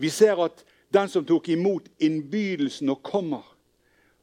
Vi 0.00 0.10
ser 0.10 0.40
at 0.42 0.64
den 0.92 1.08
som 1.08 1.24
tok 1.24 1.52
imot 1.52 1.88
innbydelsen 2.02 2.90
og 2.92 3.02
kommer, 3.06 3.44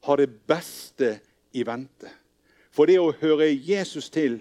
har 0.05 0.19
det 0.19 0.29
beste 0.47 1.17
i 1.51 1.63
vente. 1.67 2.11
For 2.71 2.87
det 2.87 2.99
å 3.01 3.15
høre 3.19 3.49
Jesus 3.49 4.09
til, 4.13 4.39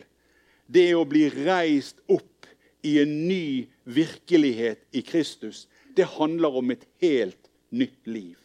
det 0.67 0.93
å 0.95 1.07
bli 1.09 1.27
reist 1.33 2.03
opp 2.07 2.47
i 2.87 2.99
en 3.03 3.15
ny 3.27 3.67
virkelighet 3.89 4.85
i 4.95 5.03
Kristus, 5.03 5.67
det 5.97 6.07
handler 6.19 6.61
om 6.61 6.71
et 6.71 6.85
helt 7.03 7.51
nytt 7.75 8.07
liv. 8.07 8.37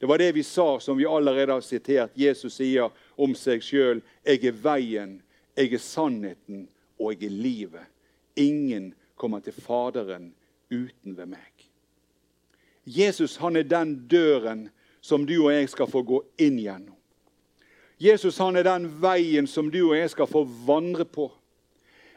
Det 0.00 0.08
var 0.10 0.18
det 0.18 0.32
vi 0.34 0.42
sa, 0.42 0.80
som 0.80 0.98
vi 0.98 1.06
allerede 1.06 1.54
har 1.54 1.62
sitert. 1.62 2.16
Jesus 2.18 2.56
sier 2.58 2.90
om 3.16 3.34
seg 3.34 3.62
sjøl, 3.62 4.02
'Jeg 4.24 4.44
er 4.44 4.52
veien, 4.52 5.22
jeg 5.56 5.72
er 5.72 5.78
sannheten, 5.78 6.68
og 6.98 7.12
jeg 7.12 7.26
er 7.26 7.30
livet. 7.30 7.86
Ingen 8.36 8.94
kommer 9.16 9.40
til 9.40 9.52
Faderen 9.52 10.34
uten 10.70 11.16
ved 11.16 11.26
meg. 11.26 11.52
Jesus 12.86 13.36
han 13.36 13.56
er 13.56 13.62
den 13.62 14.08
døren 14.08 14.70
som 15.00 15.26
du 15.26 15.44
og 15.44 15.52
jeg 15.52 15.68
skal 15.68 15.86
få 15.90 16.02
gå 16.02 16.22
inn 16.38 16.58
gjennom. 16.58 16.96
Jesus 18.02 18.38
han 18.42 18.56
er 18.56 18.66
den 18.66 18.88
veien 19.02 19.46
som 19.46 19.70
du 19.70 19.84
og 19.84 19.96
jeg 19.96 20.10
skal 20.10 20.26
få 20.26 20.42
vandre 20.66 21.04
på. 21.04 21.28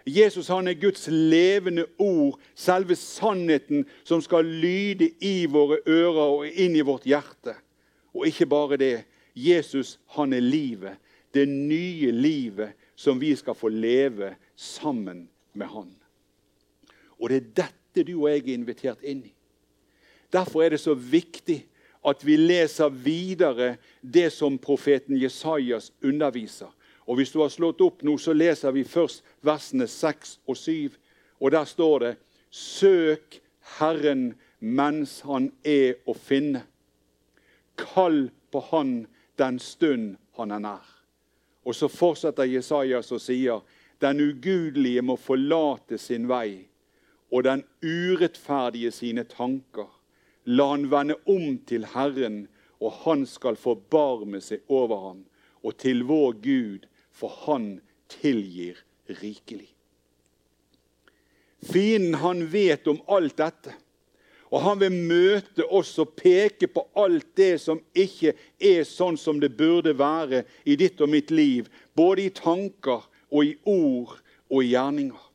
Jesus 0.06 0.48
han 0.48 0.68
er 0.68 0.78
Guds 0.78 1.08
levende 1.10 1.86
ord, 1.98 2.40
selve 2.56 2.96
sannheten 2.96 3.86
som 4.04 4.22
skal 4.22 4.46
lyde 4.46 5.10
i 5.22 5.46
våre 5.50 5.80
ører 5.90 6.22
og 6.24 6.48
inn 6.48 6.78
i 6.78 6.86
vårt 6.86 7.06
hjerte. 7.10 7.56
Og 8.14 8.28
ikke 8.30 8.46
bare 8.50 8.78
det. 8.78 8.96
Jesus 9.36 10.00
han 10.16 10.34
er 10.34 10.44
livet, 10.44 10.98
det 11.34 11.46
nye 11.48 12.12
livet 12.12 12.74
som 12.96 13.20
vi 13.20 13.36
skal 13.36 13.56
få 13.56 13.68
leve 13.68 14.36
sammen 14.56 15.28
med 15.54 15.68
Han. 15.68 15.92
Og 17.20 17.30
det 17.30 17.38
er 17.38 17.52
dette 17.64 18.06
du 18.08 18.16
og 18.22 18.30
jeg 18.32 18.46
er 18.46 18.54
invitert 18.56 19.04
inn 19.04 19.26
i. 19.28 19.34
Derfor 20.32 20.64
er 20.64 20.76
det 20.76 20.80
så 20.80 20.96
viktig 20.96 21.62
at 22.06 22.24
vi 22.26 22.38
leser 22.38 22.90
videre 22.90 23.76
det 24.02 24.30
som 24.34 24.58
profeten 24.62 25.18
Jesajas 25.18 25.92
underviser. 26.04 26.72
Og 27.06 27.16
Hvis 27.16 27.32
du 27.32 27.42
har 27.42 27.50
slått 27.50 27.82
opp 27.82 28.04
nå, 28.04 28.18
så 28.18 28.34
leser 28.34 28.72
vi 28.72 28.84
først 28.84 29.24
versene 29.42 29.88
6 29.88 30.40
og 30.48 30.58
7. 30.58 30.92
Og 31.40 31.52
der 31.52 31.66
står 31.66 32.00
det 32.00 32.16
Søk 32.50 33.42
Herren 33.80 34.34
mens 34.60 35.20
han 35.22 35.52
er 35.64 36.00
å 36.08 36.16
finne. 36.18 36.64
Kall 37.78 38.30
på 38.52 38.60
Han 38.72 39.06
den 39.40 39.60
stund 39.60 40.16
han 40.38 40.52
er 40.52 40.62
nær. 40.64 40.86
Og 41.66 41.76
så 41.76 41.90
fortsetter 41.90 42.48
Jesajas 42.48 43.12
og 43.16 43.22
sier 43.24 43.62
den 44.04 44.22
ugudelige 44.22 45.02
må 45.02 45.16
forlate 45.18 45.98
sin 45.98 46.28
vei, 46.30 46.68
og 47.32 47.46
den 47.48 47.64
urettferdige 47.82 48.92
sine 48.92 49.24
tanker. 49.30 49.88
La 50.46 50.68
han 50.74 50.90
vende 50.92 51.16
om 51.26 51.56
til 51.66 51.88
Herren, 51.96 52.46
og 52.80 52.92
han 53.06 53.26
skal 53.26 53.58
forbarme 53.58 54.42
seg 54.44 54.68
over 54.70 55.08
ham, 55.08 55.24
og 55.64 55.78
til 55.82 56.04
vår 56.06 56.36
Gud, 56.44 56.86
for 57.12 57.34
han 57.48 57.80
tilgir 58.12 58.84
rikelig. 59.10 59.72
Fienden 61.66 62.20
han 62.22 62.46
vet 62.52 62.88
om 62.88 63.00
alt 63.10 63.38
dette. 63.40 63.74
Og 64.56 64.62
han 64.64 64.80
vil 64.80 64.94
møte 64.96 65.66
oss 65.68 65.90
og 66.00 66.14
peke 66.16 66.70
på 66.72 66.86
alt 66.96 67.28
det 67.36 67.58
som 67.60 67.82
ikke 67.92 68.32
er 68.56 68.86
sånn 68.88 69.18
som 69.20 69.42
det 69.44 69.52
burde 69.58 69.92
være 70.00 70.46
i 70.64 70.78
ditt 70.80 71.02
og 71.04 71.12
mitt 71.12 71.34
liv, 71.36 71.68
både 71.92 72.30
i 72.30 72.32
tanker 72.32 73.04
og 73.04 73.42
i 73.44 73.58
ord 73.68 74.14
og 74.48 74.62
i 74.62 74.70
gjerninger. 74.70 75.26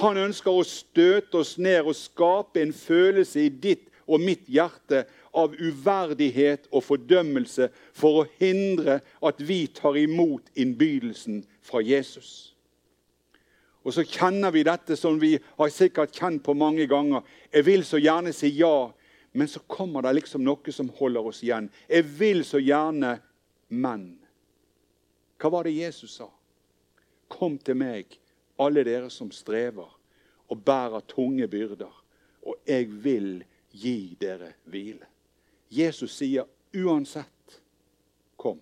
Han 0.00 0.16
ønsker 0.16 0.50
å 0.56 0.64
støte 0.64 1.42
oss 1.42 1.58
ned 1.60 1.84
og 1.84 1.98
skape 1.98 2.62
en 2.62 2.72
følelse 2.72 3.44
i 3.44 3.52
ditt 3.52 3.90
og 4.08 4.24
mitt 4.24 4.48
hjerte 4.48 5.04
av 5.36 5.52
uverdighet 5.60 6.64
og 6.72 6.86
fordømmelse 6.88 7.68
for 7.92 8.22
å 8.22 8.26
hindre 8.40 9.02
at 9.20 9.44
vi 9.44 9.66
tar 9.76 10.00
imot 10.00 10.48
innbydelsen 10.56 11.44
fra 11.60 11.84
Jesus. 11.84 12.53
Og 13.84 13.92
så 13.92 14.04
kjenner 14.08 14.52
vi 14.54 14.64
dette 14.64 14.96
som 14.96 15.18
vi 15.20 15.34
har 15.58 15.72
sikkert 15.72 16.14
kjent 16.16 16.42
på 16.44 16.54
mange 16.56 16.86
ganger. 16.88 17.24
Jeg 17.52 17.66
vil 17.66 17.84
så 17.84 18.00
gjerne 18.00 18.32
si 18.32 18.48
ja, 18.56 18.88
men 19.36 19.48
så 19.50 19.60
kommer 19.68 20.06
det 20.06 20.14
liksom 20.20 20.44
noe 20.46 20.72
som 20.72 20.88
holder 20.96 21.28
oss 21.28 21.42
igjen. 21.44 21.68
Jeg 21.88 22.06
vil 22.16 22.44
så 22.48 22.62
gjerne, 22.62 23.18
men. 23.68 24.06
Hva 25.36 25.50
var 25.52 25.68
det 25.68 25.76
Jesus 25.76 26.16
sa? 26.16 26.30
Kom 27.28 27.58
til 27.58 27.76
meg, 27.76 28.16
alle 28.56 28.84
dere 28.86 29.10
som 29.12 29.32
strever 29.34 29.90
og 30.48 30.60
bærer 30.64 31.04
tunge 31.10 31.48
byrder, 31.50 31.92
og 32.44 32.56
jeg 32.68 32.88
vil 33.04 33.42
gi 33.74 34.14
dere 34.20 34.54
hvile. 34.70 35.08
Jesus 35.72 36.14
sier 36.14 36.46
uansett 36.76 37.58
kom. 38.36 38.60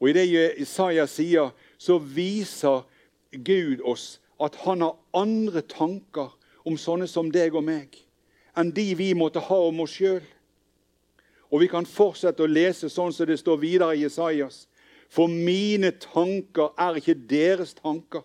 Og 0.00 0.08
I 0.10 0.14
det 0.16 0.26
Isaiah 0.62 1.06
sier, 1.06 1.52
så 1.78 1.98
viser 1.98 2.82
Gud 3.32 3.80
oss 3.84 4.20
at 4.42 4.56
han 4.64 4.82
har 4.84 4.98
andre 5.16 5.62
tanker 5.62 6.32
om 6.68 6.78
sånne 6.78 7.08
som 7.10 7.30
deg 7.32 7.54
og 7.56 7.64
meg 7.66 7.98
enn 8.58 8.72
de 8.76 8.90
vi 8.98 9.12
måtte 9.16 9.40
ha 9.40 9.58
om 9.68 9.80
oss 9.84 9.94
sjøl. 9.96 10.24
Og 11.52 11.62
vi 11.62 11.68
kan 11.72 11.88
fortsette 11.88 12.44
å 12.44 12.50
lese 12.50 12.90
sånn 12.92 13.12
som 13.12 13.28
det 13.28 13.38
står 13.40 13.60
videre 13.60 13.96
i 13.96 14.04
Jesajas. 14.04 14.66
For 15.12 15.28
mine 15.28 15.92
tanker 16.00 16.72
er 16.80 16.96
ikke 17.00 17.16
deres 17.28 17.74
tanker. 17.76 18.24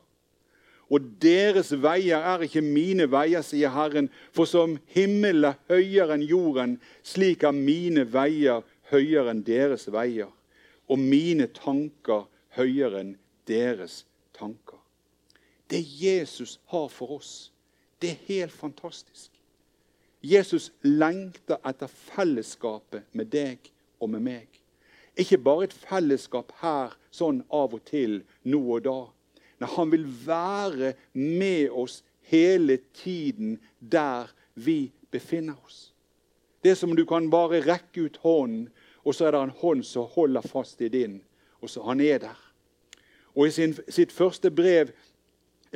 Og 0.88 1.04
deres 1.20 1.74
veier 1.84 2.24
er 2.24 2.46
ikke 2.46 2.64
mine 2.64 3.10
veier, 3.12 3.44
sier 3.44 3.74
Herren. 3.76 4.08
For 4.32 4.48
som 4.48 4.78
himmelen 4.96 5.50
er 5.50 5.60
høyere 5.72 6.16
enn 6.16 6.24
jorden, 6.28 6.78
slik 7.04 7.44
er 7.44 7.56
mine 7.56 8.08
veier 8.08 8.64
høyere 8.92 9.36
enn 9.36 9.44
deres 9.48 9.90
veier. 9.92 10.32
Og 10.88 11.00
mine 11.00 11.50
tanker 11.56 12.28
høyere 12.56 13.04
enn 13.04 13.16
deres 13.48 14.06
tanker. 14.36 14.67
Det 15.70 15.82
Jesus 15.82 16.60
har 16.66 16.88
for 16.88 17.18
oss, 17.18 17.52
det 18.02 18.10
er 18.10 18.26
helt 18.28 18.52
fantastisk. 18.52 19.32
Jesus 20.22 20.72
lengter 20.82 21.60
etter 21.68 21.88
fellesskapet 21.88 23.06
med 23.12 23.30
deg 23.32 23.70
og 24.00 24.10
med 24.10 24.24
meg. 24.26 24.48
Ikke 25.18 25.38
bare 25.42 25.68
et 25.68 25.76
fellesskap 25.76 26.52
her 26.62 26.96
sånn 27.12 27.42
av 27.54 27.74
og 27.74 27.84
til, 27.90 28.22
nå 28.46 28.62
og 28.78 28.84
da. 28.86 28.98
Nei, 29.58 29.70
han 29.74 29.92
vil 29.94 30.06
være 30.26 30.94
med 31.14 31.74
oss 31.74 32.02
hele 32.30 32.78
tiden 32.98 33.58
der 33.80 34.30
vi 34.54 34.92
befinner 35.12 35.58
oss. 35.66 35.92
Det 36.62 36.74
er 36.74 36.80
som 36.80 36.96
du 36.96 37.06
kan 37.06 37.30
bare 37.34 37.64
rekke 37.66 38.08
ut 38.08 38.20
hånden, 38.22 38.68
og 39.06 39.16
så 39.16 39.28
er 39.28 39.34
det 39.34 39.42
en 39.46 39.58
hånd 39.62 39.86
som 39.88 40.10
holder 40.12 40.46
fast 40.46 40.82
i 40.82 40.90
din. 40.92 41.22
og 41.62 41.70
så 41.70 41.82
Han 41.82 42.02
er 42.02 42.18
der. 42.18 42.54
Og 43.36 43.48
I 43.48 43.52
sin, 43.52 43.76
sitt 43.90 44.12
første 44.12 44.52
brev 44.52 44.92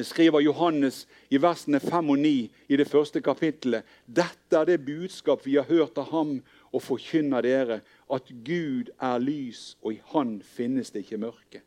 skriver 0.08 0.42
Johannes 0.42 1.08
i 1.30 1.40
versene 1.42 1.80
5 1.80 2.10
og 2.10 2.20
9 2.20 2.52
i 2.68 2.78
det 2.80 2.88
første 2.88 3.22
kapittelet. 3.22 3.84
Dette 4.06 4.58
er 4.58 4.66
det 4.70 4.86
budskap 4.86 5.46
vi 5.46 5.58
har 5.60 5.68
hørt 5.70 5.98
av 5.98 6.12
ham 6.12 6.38
og 6.72 6.84
forkynner 6.84 7.44
dere, 7.46 7.82
at 8.12 8.32
Gud 8.46 8.92
er 9.00 9.20
lys, 9.20 9.76
og 9.82 9.94
i 9.94 10.02
Han 10.14 10.42
finnes 10.42 10.92
det 10.92 11.06
ikke 11.06 11.22
mørke. 11.22 11.62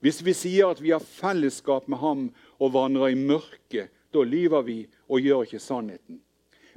Hvis 0.00 0.22
vi 0.24 0.32
sier 0.32 0.70
at 0.70 0.80
vi 0.82 0.94
har 0.94 1.04
fellesskap 1.04 1.88
med 1.88 1.98
ham 2.00 2.30
og 2.58 2.72
vandrer 2.72 3.12
i 3.12 3.18
mørket, 3.18 3.90
da 4.14 4.24
lyver 4.24 4.62
vi 4.66 4.80
og 5.08 5.20
gjør 5.20 5.44
ikke 5.46 5.60
sannheten. 5.60 6.20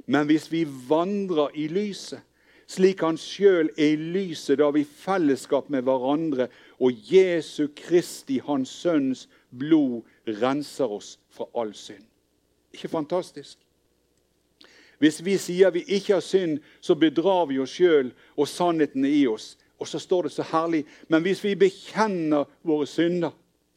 Men 0.06 0.26
hvis 0.28 0.50
vi 0.52 0.66
vandrer 0.88 1.54
i 1.56 1.68
lyset, 1.72 2.20
slik 2.68 3.02
han 3.04 3.16
sjøl 3.20 3.70
er 3.76 3.94
i 3.94 3.96
lyset, 3.96 4.58
da 4.58 4.68
har 4.68 4.76
vi 4.76 4.84
fellesskap 4.84 5.70
med 5.72 5.84
hverandre, 5.86 6.48
og 6.80 6.92
Jesu 7.08 7.68
Kristi, 7.76 8.40
hans 8.44 8.72
sønns 8.72 9.26
blod, 9.58 10.02
renser 10.26 10.90
oss 10.90 11.18
fra 11.30 11.46
all 11.54 11.74
synd. 11.74 12.04
Ikke 12.74 12.88
fantastisk? 12.88 13.58
Hvis 14.98 15.24
vi 15.24 15.36
sier 15.38 15.70
vi 15.74 15.82
ikke 15.86 16.14
har 16.14 16.24
synd, 16.24 16.58
så 16.80 16.94
bedrar 16.94 17.46
vi 17.50 17.58
oss 17.60 17.74
sjøl, 17.76 18.12
og 18.36 18.48
sannheten 18.48 19.04
er 19.04 19.14
i 19.14 19.26
oss. 19.26 19.54
Og 19.78 19.88
så 19.88 19.98
står 19.98 20.22
det 20.22 20.32
så 20.32 20.44
herlig 20.48 20.84
Men 21.08 21.22
hvis 21.22 21.44
vi 21.44 21.54
bekjenner 21.58 22.44
våre 22.62 22.86
synder, 22.86 23.30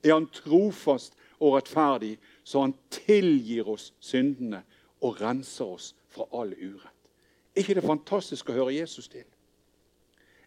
er 0.04 0.14
Han 0.14 0.28
trofast 0.30 1.18
og 1.40 1.56
rettferdig, 1.58 2.18
så 2.44 2.62
Han 2.62 2.76
tilgir 2.90 3.68
oss 3.70 3.94
syndene 4.00 4.64
og 5.02 5.22
renser 5.22 5.66
oss 5.66 5.96
fra 6.10 6.26
all 6.34 6.54
urett. 6.54 6.94
ikke 7.56 7.74
det 7.74 7.84
fantastisk 7.84 8.50
å 8.50 8.54
høre 8.54 8.74
Jesus 8.74 9.08
til? 9.08 9.26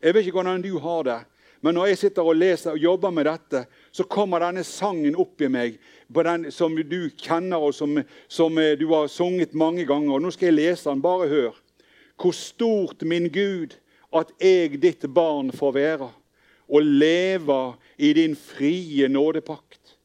Jeg 0.03 0.15
vet 0.15 0.27
ikke 0.27 0.39
hvordan 0.39 0.63
du 0.63 0.79
har 0.79 1.03
det, 1.03 1.19
men 1.61 1.77
når 1.77 1.91
jeg 1.91 1.99
sitter 1.99 2.25
og 2.25 2.39
leser 2.41 2.73
og 2.73 2.81
jobber 2.81 3.11
med 3.13 3.27
dette, 3.29 3.65
så 3.93 4.07
kommer 4.09 4.41
denne 4.41 4.63
sangen 4.65 5.17
opp 5.21 5.43
i 5.45 5.51
meg 5.53 5.77
den, 6.09 6.47
som 6.53 6.77
du 6.77 7.11
kjenner, 7.21 7.61
og 7.61 7.75
som, 7.77 8.01
som, 8.29 8.59
eh, 8.59 8.79
du 8.79 8.87
har 8.95 9.09
sunget 9.09 9.53
mange 9.55 9.85
ganger. 9.85 10.15
Og 10.15 10.23
Nå 10.23 10.31
skal 10.33 10.51
jeg 10.51 10.57
lese 10.57 10.89
den. 10.89 11.03
Bare 11.03 11.29
hør. 11.29 11.61
Hvor 12.17 12.33
stort, 12.33 13.03
min 13.03 13.29
Gud, 13.29 13.77
at 14.13 14.33
jeg, 14.41 14.81
ditt 14.83 15.05
barn, 15.15 15.53
får 15.53 15.73
være, 15.73 16.11
og 16.71 16.83
leve 16.83 17.61
i 17.99 18.13
din 18.13 18.37
frie 18.37 19.09
nådepakt. 19.09 19.97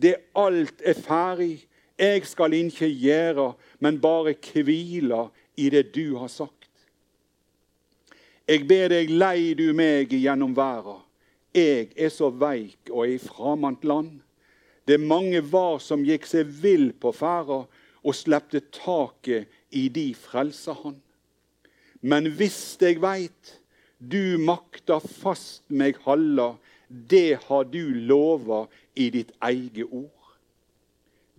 Det 0.00 0.14
alt 0.34 0.82
er 0.84 0.94
ferdig. 0.94 1.66
Jeg 1.98 2.26
skal 2.26 2.52
ikke 2.52 2.88
gjøre, 2.88 3.52
men 3.78 4.00
bare 4.00 4.34
hvile 4.34 5.28
i 5.56 5.70
det 5.70 5.94
du 5.94 6.16
har 6.18 6.28
sagt. 6.28 6.63
Jeg 8.44 8.66
ber 8.68 8.90
deg, 8.92 9.08
lei 9.08 9.54
du 9.56 9.70
meg 9.72 10.10
gjennom 10.12 10.52
verda. 10.52 10.98
Jeg 11.56 11.94
er 11.96 12.10
så 12.12 12.28
veik 12.28 12.90
og 12.90 13.08
i 13.08 13.16
framant 13.16 13.86
land. 13.88 14.18
Det 14.84 14.98
mange 15.00 15.40
var 15.48 15.78
som 15.80 16.04
gikk 16.04 16.26
seg 16.28 16.50
vill 16.60 16.90
på 17.00 17.14
ferda 17.16 17.62
og 18.04 18.16
slepte 18.18 18.60
taket 18.74 19.48
i 19.72 19.86
de 19.88 20.10
frelser 20.18 20.76
han. 20.82 20.98
Men 22.04 22.28
hvis 22.36 22.76
jeg 22.84 23.00
veit 23.00 23.54
du 23.96 24.36
makta 24.36 24.98
fast 25.00 25.64
meg 25.72 25.96
halla, 26.04 26.58
det 26.88 27.40
har 27.46 27.64
du 27.64 27.96
lova 27.96 28.66
i 28.92 29.08
ditt 29.14 29.32
eget 29.40 29.88
ord. 29.88 30.10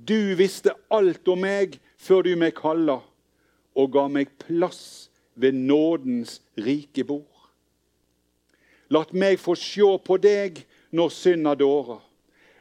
Du 0.02 0.34
visste 0.42 0.74
alt 0.90 1.28
om 1.30 1.46
meg 1.46 1.78
før 2.02 2.26
du 2.26 2.34
meg 2.34 2.58
kalla, 2.58 2.98
og 3.78 3.94
ga 3.94 4.08
meg 4.10 4.34
plass 4.42 5.12
ved 5.36 5.52
nådens 5.52 6.42
rike 6.58 7.04
bord. 7.04 7.36
Lat 8.90 9.14
meg 9.14 9.40
få 9.42 9.56
sjå 9.58 9.96
på 10.06 10.18
deg 10.22 10.62
når 10.96 11.12
synda 11.14 11.56
dårer. 11.58 12.02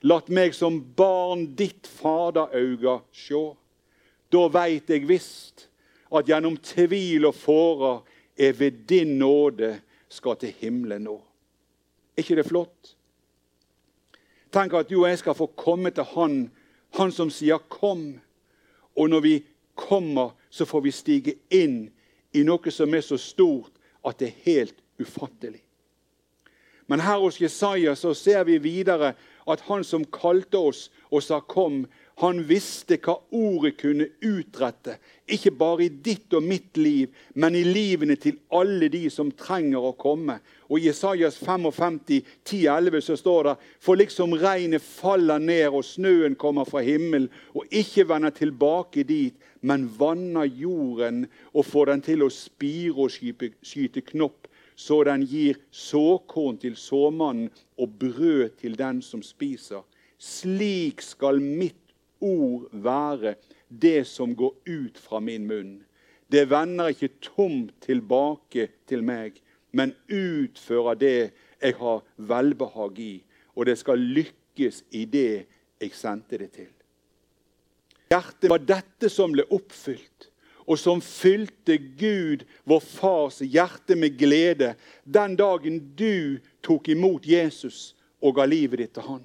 Lat 0.04 0.28
meg 0.28 0.54
som 0.56 0.80
barn 0.96 1.46
ditt 1.56 1.86
faderauga 1.88 2.98
sjå. 3.12 3.54
Da 4.32 4.48
veit 4.52 4.90
eg 4.92 5.06
visst 5.08 5.68
at 6.14 6.28
gjennom 6.28 6.56
tvil 6.60 7.28
og 7.28 7.36
fåra 7.36 7.94
er 8.36 8.56
ved 8.58 8.84
din 8.88 9.16
nåde 9.20 9.76
skal 10.12 10.36
til 10.40 10.54
himmelen 10.60 11.06
nå. 11.08 11.16
Er 12.14 12.22
ikke 12.22 12.38
det 12.38 12.48
flott? 12.48 12.94
Tenk 14.54 14.74
at 14.78 14.90
du 14.90 15.00
og 15.00 15.08
jeg 15.08 15.18
skal 15.18 15.34
få 15.34 15.48
komme 15.58 15.90
til 15.90 16.06
Han, 16.14 16.50
Han 16.94 17.12
som 17.12 17.30
sier 17.30 17.58
'kom'. 17.58 18.20
Og 18.96 19.10
når 19.10 19.20
vi 19.20 19.44
kommer, 19.74 20.30
så 20.50 20.64
får 20.64 20.80
vi 20.80 20.90
stige 20.90 21.34
inn 21.50 21.90
i 22.34 22.42
noe 22.46 22.70
som 22.74 22.94
er 22.94 23.04
så 23.04 23.18
stort 23.20 23.72
at 24.04 24.18
det 24.18 24.30
er 24.30 24.42
helt 24.44 24.82
ufattelig. 25.00 25.62
Men 26.86 27.00
her 27.00 27.22
hos 27.22 27.40
Jesaja 27.40 27.94
så 27.96 28.12
ser 28.14 28.44
vi 28.44 28.58
videre 28.60 29.14
at 29.48 29.62
han 29.68 29.84
som 29.84 30.04
kalte 30.04 30.58
oss 30.58 30.90
og 31.10 31.22
sa 31.22 31.40
'kom', 31.40 31.86
han 32.22 32.42
visste 32.46 32.96
hva 33.02 33.16
ordet 33.34 33.74
kunne 33.80 34.06
utrette, 34.22 34.98
ikke 35.26 35.50
bare 35.58 35.86
i 35.86 35.94
ditt 36.04 36.34
og 36.36 36.44
mitt 36.46 36.78
liv, 36.78 37.10
men 37.34 37.56
i 37.58 37.64
livene 37.66 38.14
til 38.20 38.36
alle 38.54 38.86
de 38.92 39.08
som 39.10 39.32
trenger 39.34 39.88
å 39.88 39.94
komme. 39.98 40.36
Og 40.70 40.78
I 40.78 40.86
Jesajas 40.86 41.40
55, 41.42 41.98
10-11 42.46 43.02
så 43.08 43.18
står 43.18 43.48
det 43.48 43.56
For 43.82 43.98
liksom 43.98 44.36
regnet 44.38 44.84
faller 44.84 45.42
ned 45.42 45.74
og 45.74 45.82
snøen 45.86 46.38
kommer 46.38 46.68
fra 46.68 46.84
himmelen 46.86 47.30
og 47.54 47.66
ikke 47.74 48.06
vender 48.12 48.34
tilbake 48.36 49.02
dit, 49.08 49.34
men 49.60 49.88
vanner 49.98 50.46
jorden 50.46 51.24
og 51.52 51.66
får 51.66 51.90
den 51.90 52.04
til 52.12 52.22
å 52.22 52.30
spire 52.30 53.08
og 53.08 53.10
skyte 53.10 54.06
knopp, 54.12 54.46
så 54.76 55.02
den 55.06 55.26
gir 55.26 55.58
såkorn 55.70 56.58
til 56.62 56.76
såmannen 56.78 57.50
og 57.78 57.98
brød 57.98 58.60
til 58.60 58.78
den 58.78 59.02
som 59.02 59.22
spiser. 59.22 59.82
Slik 60.18 61.02
skal 61.02 61.40
mitt 61.42 61.83
ord 62.20 62.68
være 62.72 63.34
det 63.68 64.06
som 64.06 64.34
går 64.36 64.54
ut 64.66 64.98
fra 64.98 65.20
min 65.20 65.46
munn. 65.46 65.74
Det 66.30 66.46
vender 66.50 66.92
ikke 66.92 67.14
tomt 67.22 67.74
tilbake 67.84 68.68
til 68.88 69.04
meg, 69.06 69.40
men 69.72 69.94
utfører 70.08 70.98
det 70.98 71.18
jeg 71.60 71.76
har 71.80 72.04
velbehag 72.16 72.98
i, 72.98 73.14
og 73.54 73.66
det 73.66 73.78
skal 73.78 73.98
lykkes 73.98 74.84
i 74.90 75.04
det 75.04 75.44
jeg 75.80 75.92
sendte 75.94 76.38
det 76.38 76.50
til. 76.54 76.70
Hjertet 78.12 78.50
var 78.50 78.62
dette 78.62 79.10
som 79.10 79.34
ble 79.34 79.46
oppfylt, 79.50 80.30
og 80.64 80.78
som 80.80 81.02
fylte 81.04 81.76
Gud, 81.98 82.44
vår 82.64 82.80
Fars 82.80 83.42
hjerte 83.44 83.96
med 84.00 84.16
glede 84.16 84.74
den 85.04 85.36
dagen 85.36 85.80
du 85.98 86.40
tok 86.64 86.88
imot 86.88 87.26
Jesus 87.28 87.92
og 88.24 88.38
ga 88.38 88.46
livet 88.48 88.80
ditt 88.80 88.94
til 88.96 89.08
Han. 89.10 89.24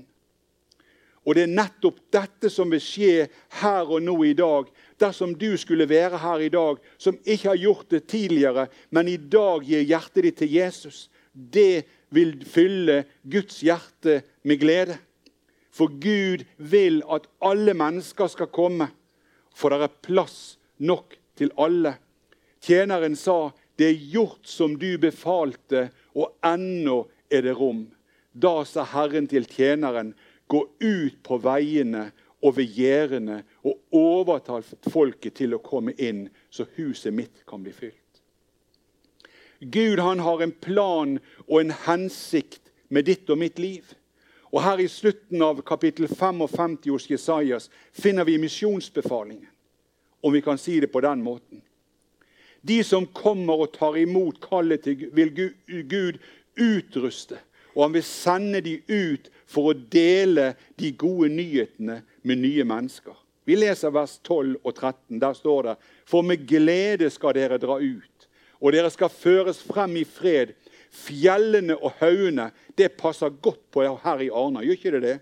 Og 1.29 1.35
det 1.37 1.43
er 1.45 1.51
nettopp 1.53 1.99
dette 2.09 2.49
som 2.49 2.71
vil 2.73 2.81
skje 2.81 3.27
her 3.59 3.85
og 3.85 4.01
nå 4.01 4.15
i 4.25 4.33
dag. 4.33 4.65
Dersom 4.97 5.35
du 5.37 5.51
skulle 5.61 5.85
være 5.85 6.17
her 6.17 6.41
i 6.41 6.49
dag 6.49 6.79
som 6.97 7.19
ikke 7.21 7.51
har 7.51 7.59
gjort 7.61 7.91
det 7.93 8.07
tidligere, 8.09 8.65
men 8.89 9.11
i 9.11 9.19
dag 9.21 9.61
gir 9.67 9.85
hjertet 9.85 10.25
ditt 10.25 10.39
til 10.41 10.55
Jesus. 10.55 11.03
Det 11.29 11.85
vil 12.09 12.33
fylle 12.49 13.03
Guds 13.21 13.59
hjerte 13.61 14.23
med 14.41 14.57
glede. 14.63 14.97
For 15.69 15.93
Gud 16.01 16.47
vil 16.57 17.03
at 17.05 17.29
alle 17.45 17.77
mennesker 17.77 18.33
skal 18.33 18.49
komme, 18.49 18.89
for 19.53 19.69
det 19.69 19.85
er 19.85 19.99
plass 20.09 20.57
nok 20.81 21.13
til 21.37 21.53
alle. 21.61 21.93
Tjeneren 22.59 23.15
sa, 23.15 23.51
'Det 23.77 23.87
er 23.87 24.05
gjort 24.11 24.43
som 24.43 24.75
du 24.75 24.97
befalte, 24.97 25.91
og 26.15 26.33
ennå 26.43 27.07
er 27.29 27.41
det 27.41 27.55
rom.' 27.55 27.87
Da 28.33 28.63
sa 28.65 28.83
Herren 28.83 29.27
til 29.27 29.45
tjeneren, 29.45 30.13
Gå 30.49 30.63
ut 30.79 31.21
på 31.23 31.37
veiene 31.43 32.09
og 32.41 32.55
ved 32.57 32.75
gjerdene 32.75 33.43
og 33.67 33.95
overtal 33.95 34.65
folket 34.89 35.37
til 35.37 35.53
å 35.55 35.63
komme 35.63 35.93
inn, 36.01 36.27
så 36.49 36.65
huset 36.77 37.13
mitt 37.13 37.43
kan 37.47 37.61
bli 37.63 37.73
fylt. 37.75 37.95
Gud 39.59 39.99
han 39.99 40.23
har 40.23 40.41
en 40.41 40.55
plan 40.55 41.17
og 41.47 41.57
en 41.59 41.73
hensikt 41.85 42.71
med 42.89 43.09
ditt 43.09 43.29
og 43.29 43.37
mitt 43.37 43.59
liv. 43.59 43.93
Og 44.49 44.63
Her 44.63 44.81
i 44.81 44.87
slutten 44.89 45.43
av 45.45 45.61
kapittel 45.61 46.07
55 46.07 46.77
hos 46.89 47.09
Jesajas 47.09 47.69
finner 47.93 48.25
vi 48.25 48.39
misjonsbefalingen, 48.41 49.49
om 50.23 50.33
vi 50.33 50.41
kan 50.41 50.57
si 50.57 50.79
det 50.79 50.89
på 50.91 51.03
den 51.05 51.21
måten. 51.21 51.61
De 52.61 52.83
som 52.83 53.05
kommer 53.05 53.61
og 53.61 53.75
tar 53.75 53.97
imot 53.99 54.39
kallet 54.41 54.83
til 54.83 55.05
vil 55.15 55.29
Gud 55.67 56.17
utruste, 56.57 57.37
og 57.75 57.83
han 57.85 57.95
vil 57.95 58.05
sende 58.05 58.61
de 58.65 58.77
ut 58.87 59.29
for 59.49 59.71
å 59.71 59.77
dele 59.77 60.53
de 60.79 60.91
gode 60.97 61.29
nyhetene 61.33 62.01
med 62.23 62.41
nye 62.41 62.65
mennesker. 62.67 63.15
Vi 63.49 63.57
leser 63.57 63.93
vers 63.93 64.19
12 64.21 64.59
og 64.61 64.73
13. 64.75 65.17
Der 65.21 65.33
står 65.33 65.63
det 65.63 65.75
For 66.05 66.21
med 66.21 66.45
glede 66.47 67.09
skal 67.09 67.33
dere 67.33 67.57
dra 67.61 67.79
ut, 67.81 68.27
og 68.61 68.75
dere 68.75 68.91
skal 68.93 69.09
føres 69.09 69.61
frem 69.65 69.97
i 69.97 70.05
fred. 70.05 70.53
Fjellene 70.89 71.75
og 71.77 71.97
haugene 71.99 72.49
Det 72.77 72.91
passer 72.97 73.29
godt 73.29 73.61
på 73.71 73.83
her 74.03 74.21
i 74.25 74.29
Arna, 74.33 74.63
gjør 74.63 74.77
ikke 74.77 74.93
det 74.97 75.01
det? 75.03 75.17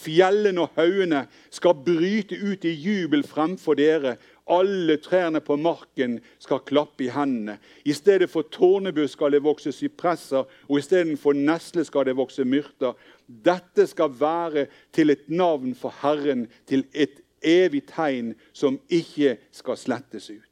Fjellene 0.00 0.64
og 0.64 0.76
haugene 0.78 1.24
skal 1.52 1.76
bryte 1.84 2.36
ut 2.38 2.64
i 2.64 2.72
jubel 2.72 3.24
fremfor 3.26 3.76
dere, 3.76 4.16
alle 4.50 4.96
trærne 4.96 5.40
på 5.40 5.56
marken 5.56 6.18
skal 6.38 6.62
klappe 6.66 7.04
i 7.04 7.08
hendene. 7.14 7.58
I 7.84 7.92
stedet 7.92 8.30
for 8.30 8.42
tårnebusk 8.42 9.12
skal 9.12 9.32
det 9.32 9.42
vokse 9.44 9.72
sypresser, 9.72 10.44
og 10.68 10.78
istedenfor 10.78 11.32
nesle 11.38 11.84
skal 11.84 12.06
det 12.06 12.16
vokse 12.18 12.44
myrter. 12.44 12.92
Dette 13.26 13.86
skal 13.86 14.12
være 14.20 14.66
til 14.92 15.10
et 15.10 15.28
navn 15.28 15.74
for 15.74 15.94
Herren, 16.02 16.48
til 16.66 16.84
et 16.92 17.22
evig 17.42 17.86
tegn 17.88 18.34
som 18.52 18.80
ikke 18.88 19.36
skal 19.52 19.78
slettes 19.78 20.30
ut. 20.30 20.46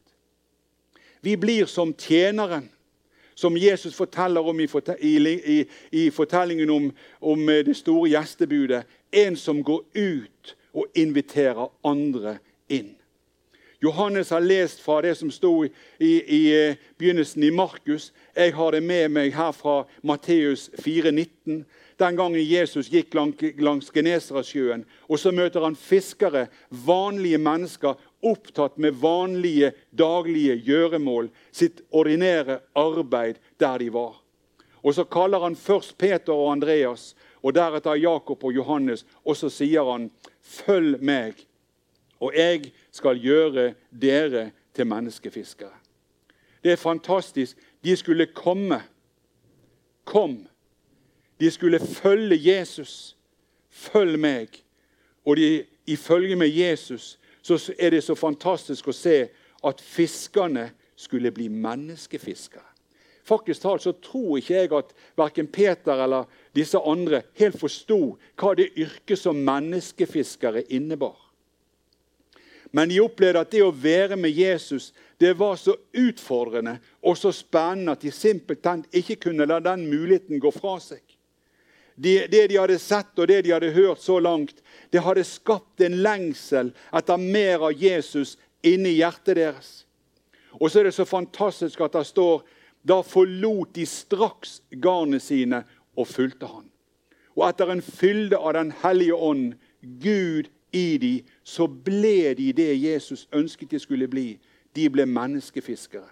Vi 1.21 1.37
blir 1.37 1.67
som 1.67 1.95
tjeneren, 1.99 2.71
som 3.35 3.57
Jesus 3.57 3.95
forteller 3.95 4.41
om 4.41 4.61
i, 4.61 4.69
i, 5.01 5.65
i 5.93 6.11
fortellingen 6.11 6.71
om, 6.71 6.91
om 7.21 7.47
det 7.47 7.77
store 7.77 8.11
gjestebudet. 8.11 8.83
En 9.13 9.37
som 9.37 9.63
går 9.65 9.85
ut 9.95 10.57
og 10.75 10.87
inviterer 10.95 11.71
andre 11.87 12.39
inn. 12.69 12.98
Johannes 13.81 14.31
har 14.31 14.41
lest 14.41 14.81
fra 14.81 15.03
det 15.03 15.15
som 15.15 15.31
sto 15.31 15.65
i, 15.65 15.71
i 15.99 16.69
eh, 16.71 16.77
begynnelsen 16.99 17.43
i 17.43 17.51
Markus. 17.51 18.13
Jeg 18.35 18.55
har 18.55 18.75
det 18.75 18.81
med 18.83 19.13
meg 19.15 19.37
her 19.37 19.53
fra 19.55 19.85
Matteus 20.03 20.67
4,19. 20.83 21.63
Den 21.99 22.19
gangen 22.19 22.43
Jesus 22.43 22.91
gikk 22.91 23.15
langs 23.15 23.93
Genesaretsjøen, 23.95 24.83
og 25.07 25.19
så 25.19 25.31
møter 25.35 25.63
han 25.63 25.79
fiskere, 25.79 26.49
vanlige 26.71 27.39
mennesker, 27.39 27.95
opptatt 28.19 28.79
med 28.83 28.99
vanlige 28.99 29.73
daglige 29.95 30.59
gjøremål, 30.67 31.31
sitt 31.55 31.85
ordinære 31.95 32.59
arbeid 32.75 33.39
der 33.63 33.79
de 33.79 33.93
var. 33.95 34.19
Og 34.83 34.95
Så 34.95 35.05
kaller 35.05 35.43
han 35.43 35.57
først 35.57 35.99
Peter 35.99 36.35
og 36.35 36.53
Andreas, 36.53 37.15
og 37.43 37.55
deretter 37.55 37.95
Jakob 37.95 38.43
og 38.45 38.55
Johannes, 38.55 39.07
og 39.25 39.37
så 39.37 39.49
sier 39.49 39.87
han, 39.87 40.11
'Følg 40.43 40.99
meg' 40.99 41.47
og 42.21 42.33
jeg 42.37 42.73
skal 42.99 43.21
gjøre 43.23 43.73
dere 43.91 44.51
til 44.75 44.87
menneskefiskere. 44.87 45.75
Det 46.65 46.73
er 46.73 46.77
fantastisk. 46.77 47.59
De 47.85 47.97
skulle 47.97 48.27
komme. 48.27 48.83
Kom. 50.05 50.47
De 51.41 51.51
skulle 51.51 51.81
følge 51.81 52.39
Jesus. 52.51 53.17
Følg 53.71 54.19
meg. 54.19 54.49
Og 55.25 55.37
de, 55.37 55.65
følge 55.97 56.37
med 56.37 56.49
Jesus 56.49 57.19
så 57.43 57.73
er 57.79 57.91
det 57.91 58.03
så 58.05 58.15
fantastisk 58.15 58.91
å 58.91 58.93
se 58.93 59.29
at 59.65 59.81
fiskerne 59.81 60.71
skulle 60.99 61.31
bli 61.33 61.47
menneskefiskere. 61.49 62.67
Faktisk 63.25 63.63
talt 63.63 63.85
så 63.85 63.93
tror 63.93 64.39
ikke 64.39 64.55
jeg 64.55 64.73
at 64.73 64.93
verken 65.17 65.49
Peter 65.53 66.03
eller 66.05 66.29
disse 66.57 66.81
andre 66.81 67.23
helt 67.39 67.59
forsto 67.61 68.01
hva 68.41 68.55
det 68.57 68.71
yrket 68.77 69.21
som 69.21 69.41
menneskefiskere 69.45 70.65
innebar. 70.73 71.28
Men 72.71 72.91
de 72.91 73.01
opplevde 73.01 73.41
at 73.41 73.53
det 73.53 73.63
å 73.65 73.73
være 73.73 74.17
med 74.21 74.35
Jesus 74.35 74.93
det 75.19 75.33
var 75.39 75.57
så 75.59 75.75
utfordrende 75.97 76.77
og 77.03 77.17
så 77.19 77.33
spennende 77.35 77.97
at 77.97 78.05
de 78.05 78.13
simpelthen 78.15 78.85
ikke 78.95 79.17
kunne 79.29 79.49
la 79.49 79.59
den 79.65 79.87
muligheten 79.91 80.41
gå 80.43 80.53
fra 80.55 80.77
seg. 80.83 81.03
Det, 81.99 82.29
det 82.31 82.45
de 82.53 82.59
hadde 82.61 82.79
sett 82.79 83.19
og 83.19 83.27
det 83.27 83.41
de 83.43 83.55
hadde 83.57 83.73
hørt 83.75 84.03
så 84.05 84.21
langt, 84.23 84.61
det 84.93 85.03
hadde 85.03 85.27
skapt 85.27 85.83
en 85.83 85.99
lengsel 86.05 86.71
etter 86.95 87.19
mer 87.19 87.65
av 87.71 87.75
Jesus 87.75 88.37
inni 88.63 88.95
hjertet 89.01 89.41
deres. 89.41 89.73
Og 90.61 90.71
så 90.71 90.81
er 90.81 90.89
det 90.89 90.95
så 90.95 91.09
fantastisk 91.09 91.83
at 91.83 91.97
det 91.99 92.07
står 92.07 92.45
da 92.87 93.01
forlot 93.03 93.75
de 93.75 93.87
straks 93.89 94.61
garnene 94.71 95.19
sine 95.23 95.65
og 95.99 96.07
fulgte 96.07 96.47
han. 96.47 96.69
Og 97.35 97.49
etter 97.49 97.71
en 97.73 97.83
fylde 97.83 98.39
av 98.39 98.55
Den 98.55 98.73
hellige 98.83 99.15
ånd, 99.15 99.55
Gud 99.83 100.49
i 100.73 100.99
de, 100.99 101.13
så 101.45 101.67
ble 101.67 102.35
de 102.39 102.53
det 102.53 102.73
Jesus 102.77 103.27
ønsket 103.33 103.71
de 103.71 103.79
skulle 103.79 104.09
bli. 104.09 104.39
De 104.77 104.89
ble 104.91 105.07
menneskefiskere. 105.07 106.09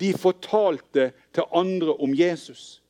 De 0.00 0.12
fortalte 0.18 1.12
til 1.34 1.44
andre 1.54 1.94
om 1.94 2.14
Jesus. 2.14 2.82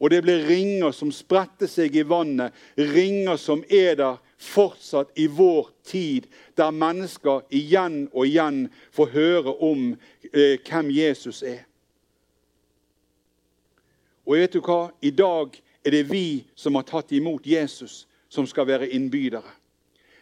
Og 0.00 0.10
det 0.10 0.22
ble 0.26 0.36
ringer 0.44 0.92
som 0.92 1.12
spredte 1.14 1.68
seg 1.70 1.94
i 1.96 2.04
vannet, 2.04 2.52
ringer 2.76 3.38
som 3.40 3.62
er 3.72 3.94
der 3.96 4.18
fortsatt 4.36 5.14
i 5.16 5.26
vår 5.32 5.70
tid, 5.86 6.26
der 6.56 6.74
mennesker 6.74 7.46
igjen 7.50 8.04
og 8.12 8.26
igjen 8.26 8.66
får 8.92 9.12
høre 9.14 9.54
om 9.64 9.94
eh, 10.32 10.58
hvem 10.60 10.90
Jesus 10.92 11.42
er. 11.42 11.64
Og 14.26 14.36
vet 14.36 14.52
du 14.52 14.60
hva? 14.60 14.90
I 15.00 15.14
dag 15.14 15.54
er 15.86 15.94
det 15.94 16.08
vi 16.10 16.44
som 16.58 16.74
har 16.76 16.84
tatt 16.84 17.14
imot 17.14 17.46
Jesus, 17.46 18.04
som 18.28 18.46
skal 18.46 18.66
være 18.66 18.90
innbydere. 18.90 19.54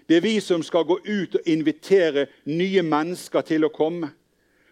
Det 0.08 0.16
er 0.16 0.20
vi 0.20 0.40
som 0.40 0.62
skal 0.62 0.84
gå 0.84 0.98
ut 1.04 1.34
og 1.34 1.46
invitere 1.48 2.26
nye 2.44 2.82
mennesker 2.82 3.44
til 3.46 3.64
å 3.64 3.72
komme. 3.72 4.10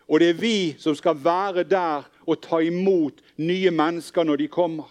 Og 0.08 0.20
det 0.20 0.28
er 0.32 0.40
vi 0.40 0.56
som 0.78 0.96
skal 0.98 1.16
være 1.24 1.64
der 1.64 2.04
og 2.26 2.40
ta 2.44 2.60
imot 2.60 3.22
nye 3.40 3.70
mennesker 3.70 4.26
når 4.28 4.42
de 4.42 4.48
kommer. 4.52 4.90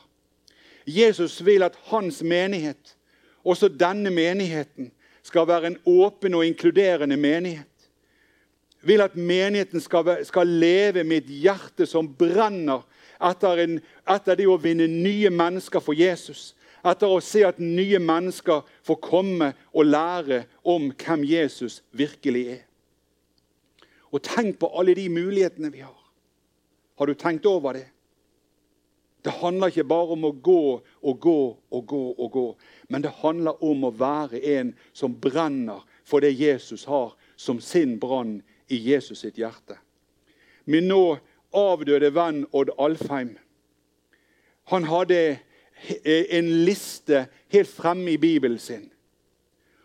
Jesus 0.88 1.46
vil 1.46 1.64
at 1.64 1.78
hans 1.92 2.24
menighet, 2.24 2.96
også 3.44 3.70
denne 3.70 4.10
menigheten, 4.10 4.92
skal 5.24 5.48
være 5.48 5.68
en 5.68 5.78
åpen 5.86 6.34
og 6.34 6.46
inkluderende 6.46 7.18
menighet. 7.18 7.68
Vil 8.82 9.02
at 9.02 9.16
menigheten 9.16 9.82
skal, 9.82 10.26
skal 10.26 10.48
leve 10.48 11.04
med 11.04 11.18
et 11.18 11.30
hjerte 11.44 11.86
som 11.86 12.10
brenner 12.18 12.82
etter, 13.22 13.62
en, 13.62 13.78
etter 14.10 14.40
det 14.40 14.48
å 14.50 14.58
vinne 14.58 14.88
nye 14.90 15.30
mennesker 15.30 15.84
for 15.84 15.94
Jesus. 15.94 16.56
Etter 16.84 17.12
å 17.14 17.22
se 17.22 17.44
at 17.46 17.60
nye 17.62 18.00
mennesker 18.02 18.66
får 18.88 19.00
komme 19.04 19.52
og 19.72 19.88
lære 19.90 20.44
om 20.68 20.90
hvem 20.92 21.26
Jesus 21.30 21.82
virkelig 21.92 22.46
er. 22.58 22.62
Og 24.12 24.24
tenk 24.26 24.58
på 24.60 24.70
alle 24.76 24.96
de 24.98 25.08
mulighetene 25.10 25.72
vi 25.72 25.84
har. 25.86 25.98
Har 26.98 27.08
du 27.08 27.14
tenkt 27.16 27.46
over 27.46 27.78
det? 27.78 27.88
Det 29.22 29.36
handler 29.38 29.70
ikke 29.70 29.86
bare 29.86 30.16
om 30.16 30.26
å 30.26 30.32
gå 30.34 30.64
og 30.82 31.20
gå 31.22 31.42
og 31.70 31.86
gå, 31.88 32.02
og 32.18 32.32
gå, 32.34 32.46
men 32.90 33.04
det 33.06 33.14
handler 33.22 33.62
om 33.64 33.86
å 33.86 33.94
være 33.94 34.42
en 34.58 34.72
som 34.98 35.14
brenner 35.14 35.84
for 36.04 36.26
det 36.26 36.34
Jesus 36.34 36.88
har 36.90 37.14
som 37.38 37.62
sin 37.62 38.00
brann 38.02 38.40
i 38.68 38.80
Jesus 38.82 39.22
sitt 39.22 39.38
hjerte. 39.38 39.78
Min 40.66 40.90
nå 40.90 41.20
avdøde 41.54 42.10
venn 42.16 42.48
Odd 42.50 42.74
Alfheim 42.82 43.36
han 44.72 44.86
hadde 44.88 45.40
en 46.06 46.50
liste 46.66 47.26
helt 47.52 47.70
fremme 47.70 48.12
i 48.12 48.18
Bibelen 48.18 48.60
sin. 48.60 48.90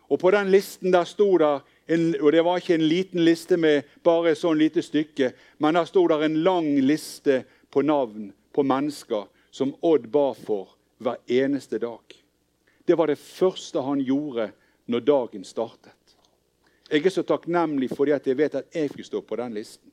Og 0.08 0.18
På 0.18 0.30
den 0.30 0.50
listen 0.50 0.92
der 0.92 1.04
sto 1.04 1.38
det 1.38 1.60
en, 1.88 2.14
og 2.20 2.32
Det 2.32 2.44
var 2.44 2.56
ikke 2.56 2.74
en 2.74 2.88
liten 2.88 3.24
liste 3.24 3.56
med 3.56 3.82
bare 4.04 4.30
et 4.30 4.38
sånn 4.38 4.58
lite 4.58 4.82
stykke, 4.82 5.32
men 5.58 5.74
der 5.74 5.84
sto 5.84 6.06
det 6.08 6.22
en 6.24 6.42
lang 6.42 6.68
liste 6.80 7.44
på 7.70 7.82
navn 7.82 8.32
på 8.52 8.62
mennesker 8.62 9.26
som 9.50 9.74
Odd 9.82 10.08
ba 10.12 10.32
for 10.34 10.76
hver 10.98 11.16
eneste 11.26 11.78
dag. 11.78 12.02
Det 12.86 12.94
var 12.98 13.06
det 13.06 13.18
første 13.18 13.82
han 13.82 14.00
gjorde 14.00 14.50
når 14.86 15.00
dagen 15.00 15.44
startet. 15.44 15.92
Jeg 16.90 17.06
er 17.06 17.10
så 17.10 17.22
takknemlig 17.26 17.90
fordi 17.90 18.14
at 18.14 18.26
jeg 18.26 18.38
vet 18.38 18.54
at 18.54 18.74
jeg 18.74 18.92
fikk 18.94 19.06
stå 19.08 19.20
på 19.26 19.36
den 19.36 19.54
listen. 19.54 19.90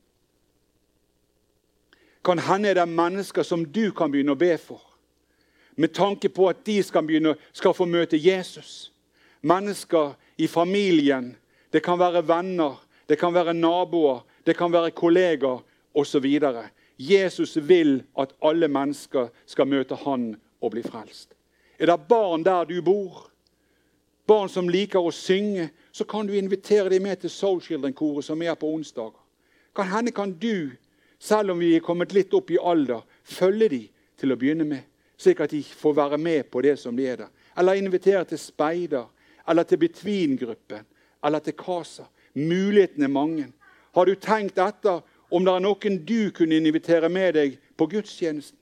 Kan 2.24 2.40
hende 2.40 2.76
det 2.76 2.82
er 2.82 2.90
mennesker 2.90 3.44
som 3.44 3.66
du 3.66 3.92
kan 3.92 4.12
begynne 4.12 4.36
å 4.36 4.40
be 4.40 4.54
for, 4.62 4.82
med 5.76 5.94
tanke 5.94 6.30
på 6.30 6.48
at 6.50 6.66
de 6.66 6.84
skal, 6.84 7.06
begynne, 7.08 7.36
skal 7.54 7.74
få 7.74 7.86
møte 7.86 8.18
Jesus. 8.18 8.92
Mennesker 9.42 10.14
i 10.38 10.48
familien 10.48 11.36
det 11.74 11.82
kan 11.84 12.00
være 12.00 12.28
venner, 12.28 12.78
det 13.10 13.18
kan 13.20 13.34
være 13.34 13.54
naboer, 13.54 14.22
det 14.46 14.58
kan 14.58 14.72
være 14.72 14.92
kollegaer 14.92 15.64
osv. 15.94 16.26
Jesus 16.98 17.58
vil 17.68 18.04
at 18.20 18.34
alle 18.44 18.68
mennesker 18.68 19.28
skal 19.46 19.68
møte 19.68 19.98
han 20.06 20.36
og 20.62 20.72
bli 20.72 20.84
frelst. 20.84 21.34
Er 21.80 21.90
det 21.90 22.08
barn 22.08 22.46
der 22.46 22.64
du 22.70 22.82
bor, 22.82 23.30
barn 24.28 24.50
som 24.50 24.70
liker 24.70 25.02
å 25.02 25.12
synge, 25.12 25.72
så 25.92 26.06
kan 26.06 26.28
du 26.28 26.34
invitere 26.38 26.90
dem 26.90 27.04
med 27.04 27.22
til 27.22 27.30
Soul 27.30 27.62
Children-koret 27.62 28.26
som 28.26 28.42
er 28.42 28.56
på 28.56 28.70
onsdager. 28.70 29.20
Kan 29.76 29.90
hende 29.90 30.12
kan 30.12 30.32
du, 30.32 30.72
selv 31.20 31.52
om 31.52 31.60
vi 31.60 31.74
er 31.76 31.84
kommet 31.84 32.14
litt 32.14 32.34
opp 32.34 32.52
i 32.52 32.62
alder, 32.62 33.02
følge 33.24 33.70
dem 33.70 33.90
til 34.22 34.32
å 34.32 34.38
begynne 34.38 34.68
med, 34.70 34.86
slik 35.18 35.40
at 35.40 35.52
de 35.52 35.64
får 35.64 35.94
være 35.94 36.18
med 36.18 36.50
på 36.52 36.62
det 36.62 36.78
som 36.80 36.96
de 36.98 37.08
er 37.08 37.16
der. 37.24 37.32
Eller 37.58 37.74
invitere 37.74 38.26
til 38.26 38.40
speider, 38.40 39.06
eller 39.50 39.64
til 39.64 39.78
Between-gruppen, 39.78 40.86
eller 41.24 41.40
til 41.40 41.54
Kasa. 41.54 42.04
Mulighetene 42.34 43.06
er 43.06 43.14
mange. 43.14 43.48
Har 43.96 44.06
du 44.06 44.16
tenkt 44.16 44.58
etter 44.58 45.02
om 45.32 45.46
det 45.46 45.54
er 45.54 45.64
noen 45.64 46.00
du 46.06 46.32
kunne 46.36 46.58
invitere 46.58 47.10
med 47.10 47.36
deg 47.38 47.58
på 47.78 47.88
gudstjenesten? 47.88 48.58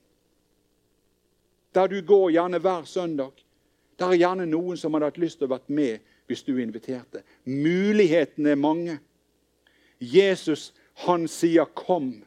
Der 1.74 1.88
du 1.88 2.02
går 2.04 2.30
gjerne 2.34 2.60
hver 2.60 2.84
søndag. 2.84 3.32
Der 3.98 4.12
er 4.12 4.20
gjerne 4.20 4.46
noen 4.46 4.76
som 4.76 4.92
hadde 4.92 5.08
hatt 5.08 5.20
lyst 5.20 5.40
til 5.40 5.48
å 5.48 5.54
være 5.54 5.72
med 5.72 6.02
hvis 6.28 6.44
du 6.44 6.58
inviterte. 6.60 7.22
Mulighetene 7.44 8.52
er 8.52 8.60
mange. 8.60 8.98
Jesus, 10.00 10.72
han 10.94 11.28
sier 11.28 11.64
'kom', 11.64 12.24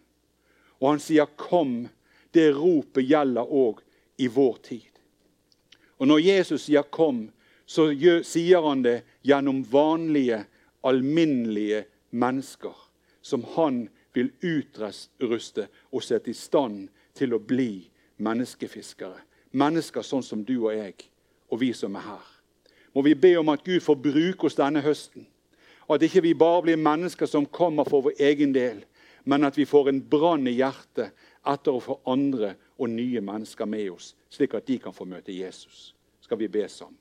og 0.79 0.89
han 0.89 0.99
sier 0.99 1.25
'kom'. 1.25 1.89
Det 2.33 2.55
ropet 2.55 3.07
gjelder 3.07 3.45
òg 3.47 3.85
i 4.17 4.28
vår 4.28 4.58
tid. 4.63 4.91
Og 5.97 6.08
når 6.08 6.19
Jesus 6.19 6.62
sier 6.62 6.82
'kom', 6.82 7.32
så 7.65 7.89
sier 8.23 8.62
han 8.62 8.82
det 8.82 9.04
gjennom 9.23 9.63
vanlige, 9.71 10.45
alminnelige 10.84 11.86
mennesker 12.12 12.75
som 13.21 13.43
han 13.56 13.89
vil 14.13 14.30
utruste 14.41 15.67
og 15.91 16.04
sette 16.04 16.30
i 16.30 16.34
stand 16.34 16.89
til 17.13 17.34
å 17.34 17.39
bli 17.39 17.89
menneskefiskere. 18.17 19.17
Mennesker 19.51 20.01
sånn 20.01 20.23
som 20.23 20.43
du 20.45 20.60
og 20.60 20.75
jeg, 20.75 20.93
og 21.49 21.60
vi 21.60 21.73
som 21.73 21.95
er 21.95 22.06
her. 22.06 22.28
Må 22.95 23.01
vi 23.01 23.15
be 23.15 23.34
om 23.39 23.49
at 23.49 23.63
Gud 23.63 23.82
får 23.84 23.95
bruke 23.95 24.47
oss 24.47 24.56
denne 24.56 24.82
høsten. 24.82 25.25
At 25.89 26.04
ikke 26.04 26.21
vi 26.21 26.34
bare 26.34 26.62
blir 26.62 26.78
mennesker 26.78 27.25
som 27.25 27.45
kommer 27.45 27.84
for 27.89 28.01
vår 28.01 28.13
egen 28.19 28.54
del, 28.54 28.86
men 29.25 29.43
at 29.43 29.58
vi 29.58 29.65
får 29.65 29.89
en 29.89 30.01
brann 30.01 30.47
i 30.47 30.56
hjertet 30.60 31.12
etter 31.45 31.73
å 31.73 31.82
få 31.84 31.99
andre 32.06 32.54
og 32.77 32.89
nye 32.89 33.21
mennesker 33.21 33.65
med 33.65 33.89
oss, 33.91 34.13
slik 34.29 34.53
at 34.57 34.67
de 34.67 34.79
kan 34.79 34.93
få 34.93 35.07
møte 35.07 35.33
Jesus. 35.33 35.93
Skal 36.21 36.39
vi 36.39 36.49
be 36.51 36.65
sammen? 36.69 36.99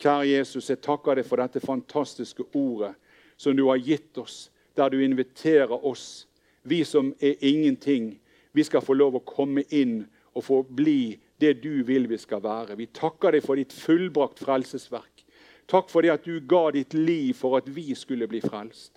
Kjære 0.00 0.28
Jesus, 0.30 0.70
jeg 0.70 0.80
takker 0.80 1.18
deg 1.18 1.26
for 1.28 1.40
dette 1.42 1.60
fantastiske 1.60 2.46
ordet 2.56 2.94
som 3.40 3.56
du 3.56 3.66
har 3.68 3.80
gitt 3.80 4.16
oss, 4.20 4.48
der 4.76 4.88
du 4.88 5.00
inviterer 5.04 5.84
oss, 5.86 6.26
vi 6.62 6.84
som 6.84 7.12
er 7.20 7.40
ingenting. 7.44 8.14
Vi 8.52 8.64
skal 8.64 8.84
få 8.84 8.96
lov 8.96 9.18
å 9.18 9.24
komme 9.24 9.64
inn 9.68 10.06
og 10.32 10.44
få 10.46 10.62
bli 10.64 11.18
det 11.40 11.58
du 11.64 11.82
vil 11.84 12.08
vi 12.08 12.18
skal 12.20 12.42
være. 12.44 12.76
Vi 12.76 12.88
takker 12.96 13.36
deg 13.36 13.44
for 13.44 13.60
ditt 13.60 13.74
fullbrakt 13.76 14.40
frelsesverk. 14.44 15.24
Takk 15.70 15.90
for 15.90 16.04
det 16.04 16.14
at 16.14 16.24
du 16.26 16.40
ga 16.48 16.70
ditt 16.74 16.94
liv 16.96 17.34
for 17.38 17.58
at 17.60 17.68
vi 17.70 17.94
skulle 17.94 18.28
bli 18.30 18.40
frelst. 18.44 18.96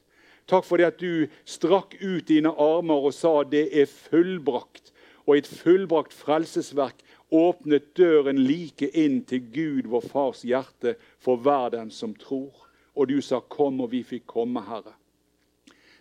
Takk 0.50 0.66
for 0.68 0.80
det 0.80 0.90
at 0.92 1.00
du 1.00 1.28
strakk 1.48 1.96
ut 2.02 2.28
dine 2.28 2.52
armer 2.60 3.08
og 3.08 3.16
sa 3.16 3.42
det 3.48 3.68
er 3.72 3.92
fullbrakt. 3.92 4.93
Og 5.26 5.36
i 5.36 5.44
et 5.44 5.48
fullbrakt 5.48 6.14
frelsesverk 6.14 7.04
åpnet 7.34 7.94
døren 7.98 8.42
like 8.44 8.90
inn 8.98 9.22
til 9.26 9.46
Gud, 9.54 9.88
vår 9.90 10.04
Fars 10.12 10.44
hjerte, 10.44 10.96
for 11.20 11.40
hver 11.40 11.72
den 11.74 11.92
som 11.92 12.16
tror. 12.16 12.52
Og 12.96 13.10
du 13.10 13.22
sa 13.22 13.40
'kom', 13.40 13.82
og 13.82 13.92
vi 13.92 14.04
fikk 14.04 14.28
komme, 14.28 14.62
Herre. 14.62 14.94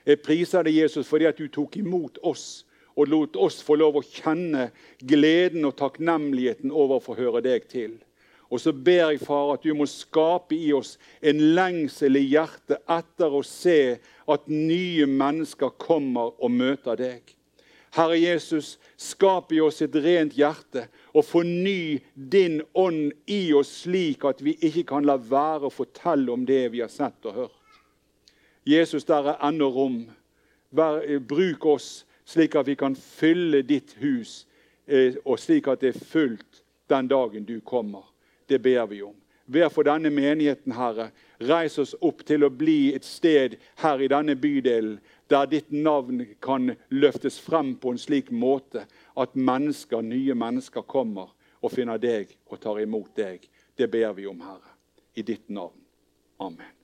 Jeg 0.06 0.20
priser 0.22 0.62
deg, 0.62 0.76
Jesus, 0.76 1.08
fordi 1.08 1.24
at 1.24 1.38
du 1.38 1.48
tok 1.48 1.76
imot 1.76 2.18
oss 2.22 2.64
og 2.96 3.08
lot 3.08 3.36
oss 3.36 3.62
få 3.62 3.74
lov 3.80 3.96
å 3.96 4.04
kjenne 4.04 4.70
gleden 4.98 5.64
og 5.64 5.76
takknemligheten 5.76 6.72
over 6.72 6.98
å 6.98 7.04
få 7.04 7.14
høre 7.14 7.40
deg 7.40 7.68
til. 7.70 7.94
Og 8.52 8.60
så 8.60 8.72
ber 8.72 9.14
jeg, 9.14 9.22
far, 9.24 9.54
at 9.54 9.62
du 9.64 9.72
må 9.72 9.86
skape 9.88 10.52
i 10.52 10.72
oss 10.76 10.98
en 11.24 11.38
lengsel 11.56 12.18
i 12.20 12.26
hjertet 12.34 12.82
etter 12.90 13.32
å 13.32 13.40
se 13.46 13.96
at 14.28 14.50
nye 14.50 15.06
mennesker 15.08 15.72
kommer 15.80 16.34
og 16.36 16.52
møter 16.52 16.98
deg. 17.00 17.32
Herre 17.92 18.16
Jesus, 18.16 18.78
skap 18.96 19.52
i 19.52 19.60
oss 19.60 19.82
et 19.84 19.96
rent 20.00 20.32
hjerte 20.32 20.86
og 21.12 21.26
forny 21.28 22.00
din 22.14 22.62
ånd 22.72 23.12
i 23.28 23.52
oss 23.52 23.82
slik 23.82 24.24
at 24.24 24.40
vi 24.40 24.54
ikke 24.64 24.86
kan 24.94 25.04
la 25.04 25.18
være 25.20 25.68
å 25.68 25.74
fortelle 25.74 26.32
om 26.32 26.46
det 26.48 26.70
vi 26.72 26.80
har 26.80 26.88
sett 26.92 27.28
og 27.28 27.36
hørt. 27.36 27.58
Jesus, 28.64 29.04
der 29.04 29.34
er 29.34 29.44
ennå 29.44 29.68
rom. 29.68 30.06
bruk 31.28 31.66
oss 31.66 32.06
slik 32.24 32.54
at 32.54 32.66
vi 32.66 32.76
kan 32.76 32.96
fylle 32.96 33.62
ditt 33.62 33.96
hus, 34.00 34.46
eh, 34.86 35.14
og 35.24 35.38
slik 35.38 35.68
at 35.68 35.80
det 35.80 35.88
er 35.88 36.04
fullt 36.04 36.62
den 36.88 37.08
dagen 37.08 37.44
du 37.44 37.60
kommer. 37.60 38.04
Det 38.48 38.62
ber 38.62 38.86
vi 38.86 39.02
om. 39.02 39.14
Vær 39.46 39.68
for 39.68 39.82
denne 39.82 40.10
menigheten, 40.10 40.72
Herre. 40.72 41.10
Reis 41.40 41.78
oss 41.78 41.94
opp 42.00 42.22
til 42.24 42.44
å 42.44 42.50
bli 42.50 42.94
et 42.94 43.04
sted 43.04 43.56
her 43.82 44.00
i 44.00 44.08
denne 44.08 44.36
bydelen 44.38 45.00
der 45.32 45.48
ditt 45.48 45.72
navn 45.72 46.20
kan 46.44 46.74
løftes 46.92 47.38
frem 47.40 47.74
på 47.80 47.94
en 47.94 48.00
slik 48.00 48.30
måte 48.30 48.84
at 49.16 49.34
mennesker, 49.36 50.04
nye 50.04 50.36
mennesker 50.36 50.84
kommer 50.84 51.32
og 51.62 51.72
finner 51.72 52.00
deg 52.02 52.34
og 52.50 52.60
tar 52.60 52.82
imot 52.82 53.14
deg. 53.16 53.48
Det 53.76 53.88
ber 53.90 54.12
vi 54.18 54.28
om, 54.28 54.44
Herre, 54.44 54.76
i 55.16 55.24
ditt 55.24 55.48
navn. 55.48 55.78
Amen. 56.42 56.81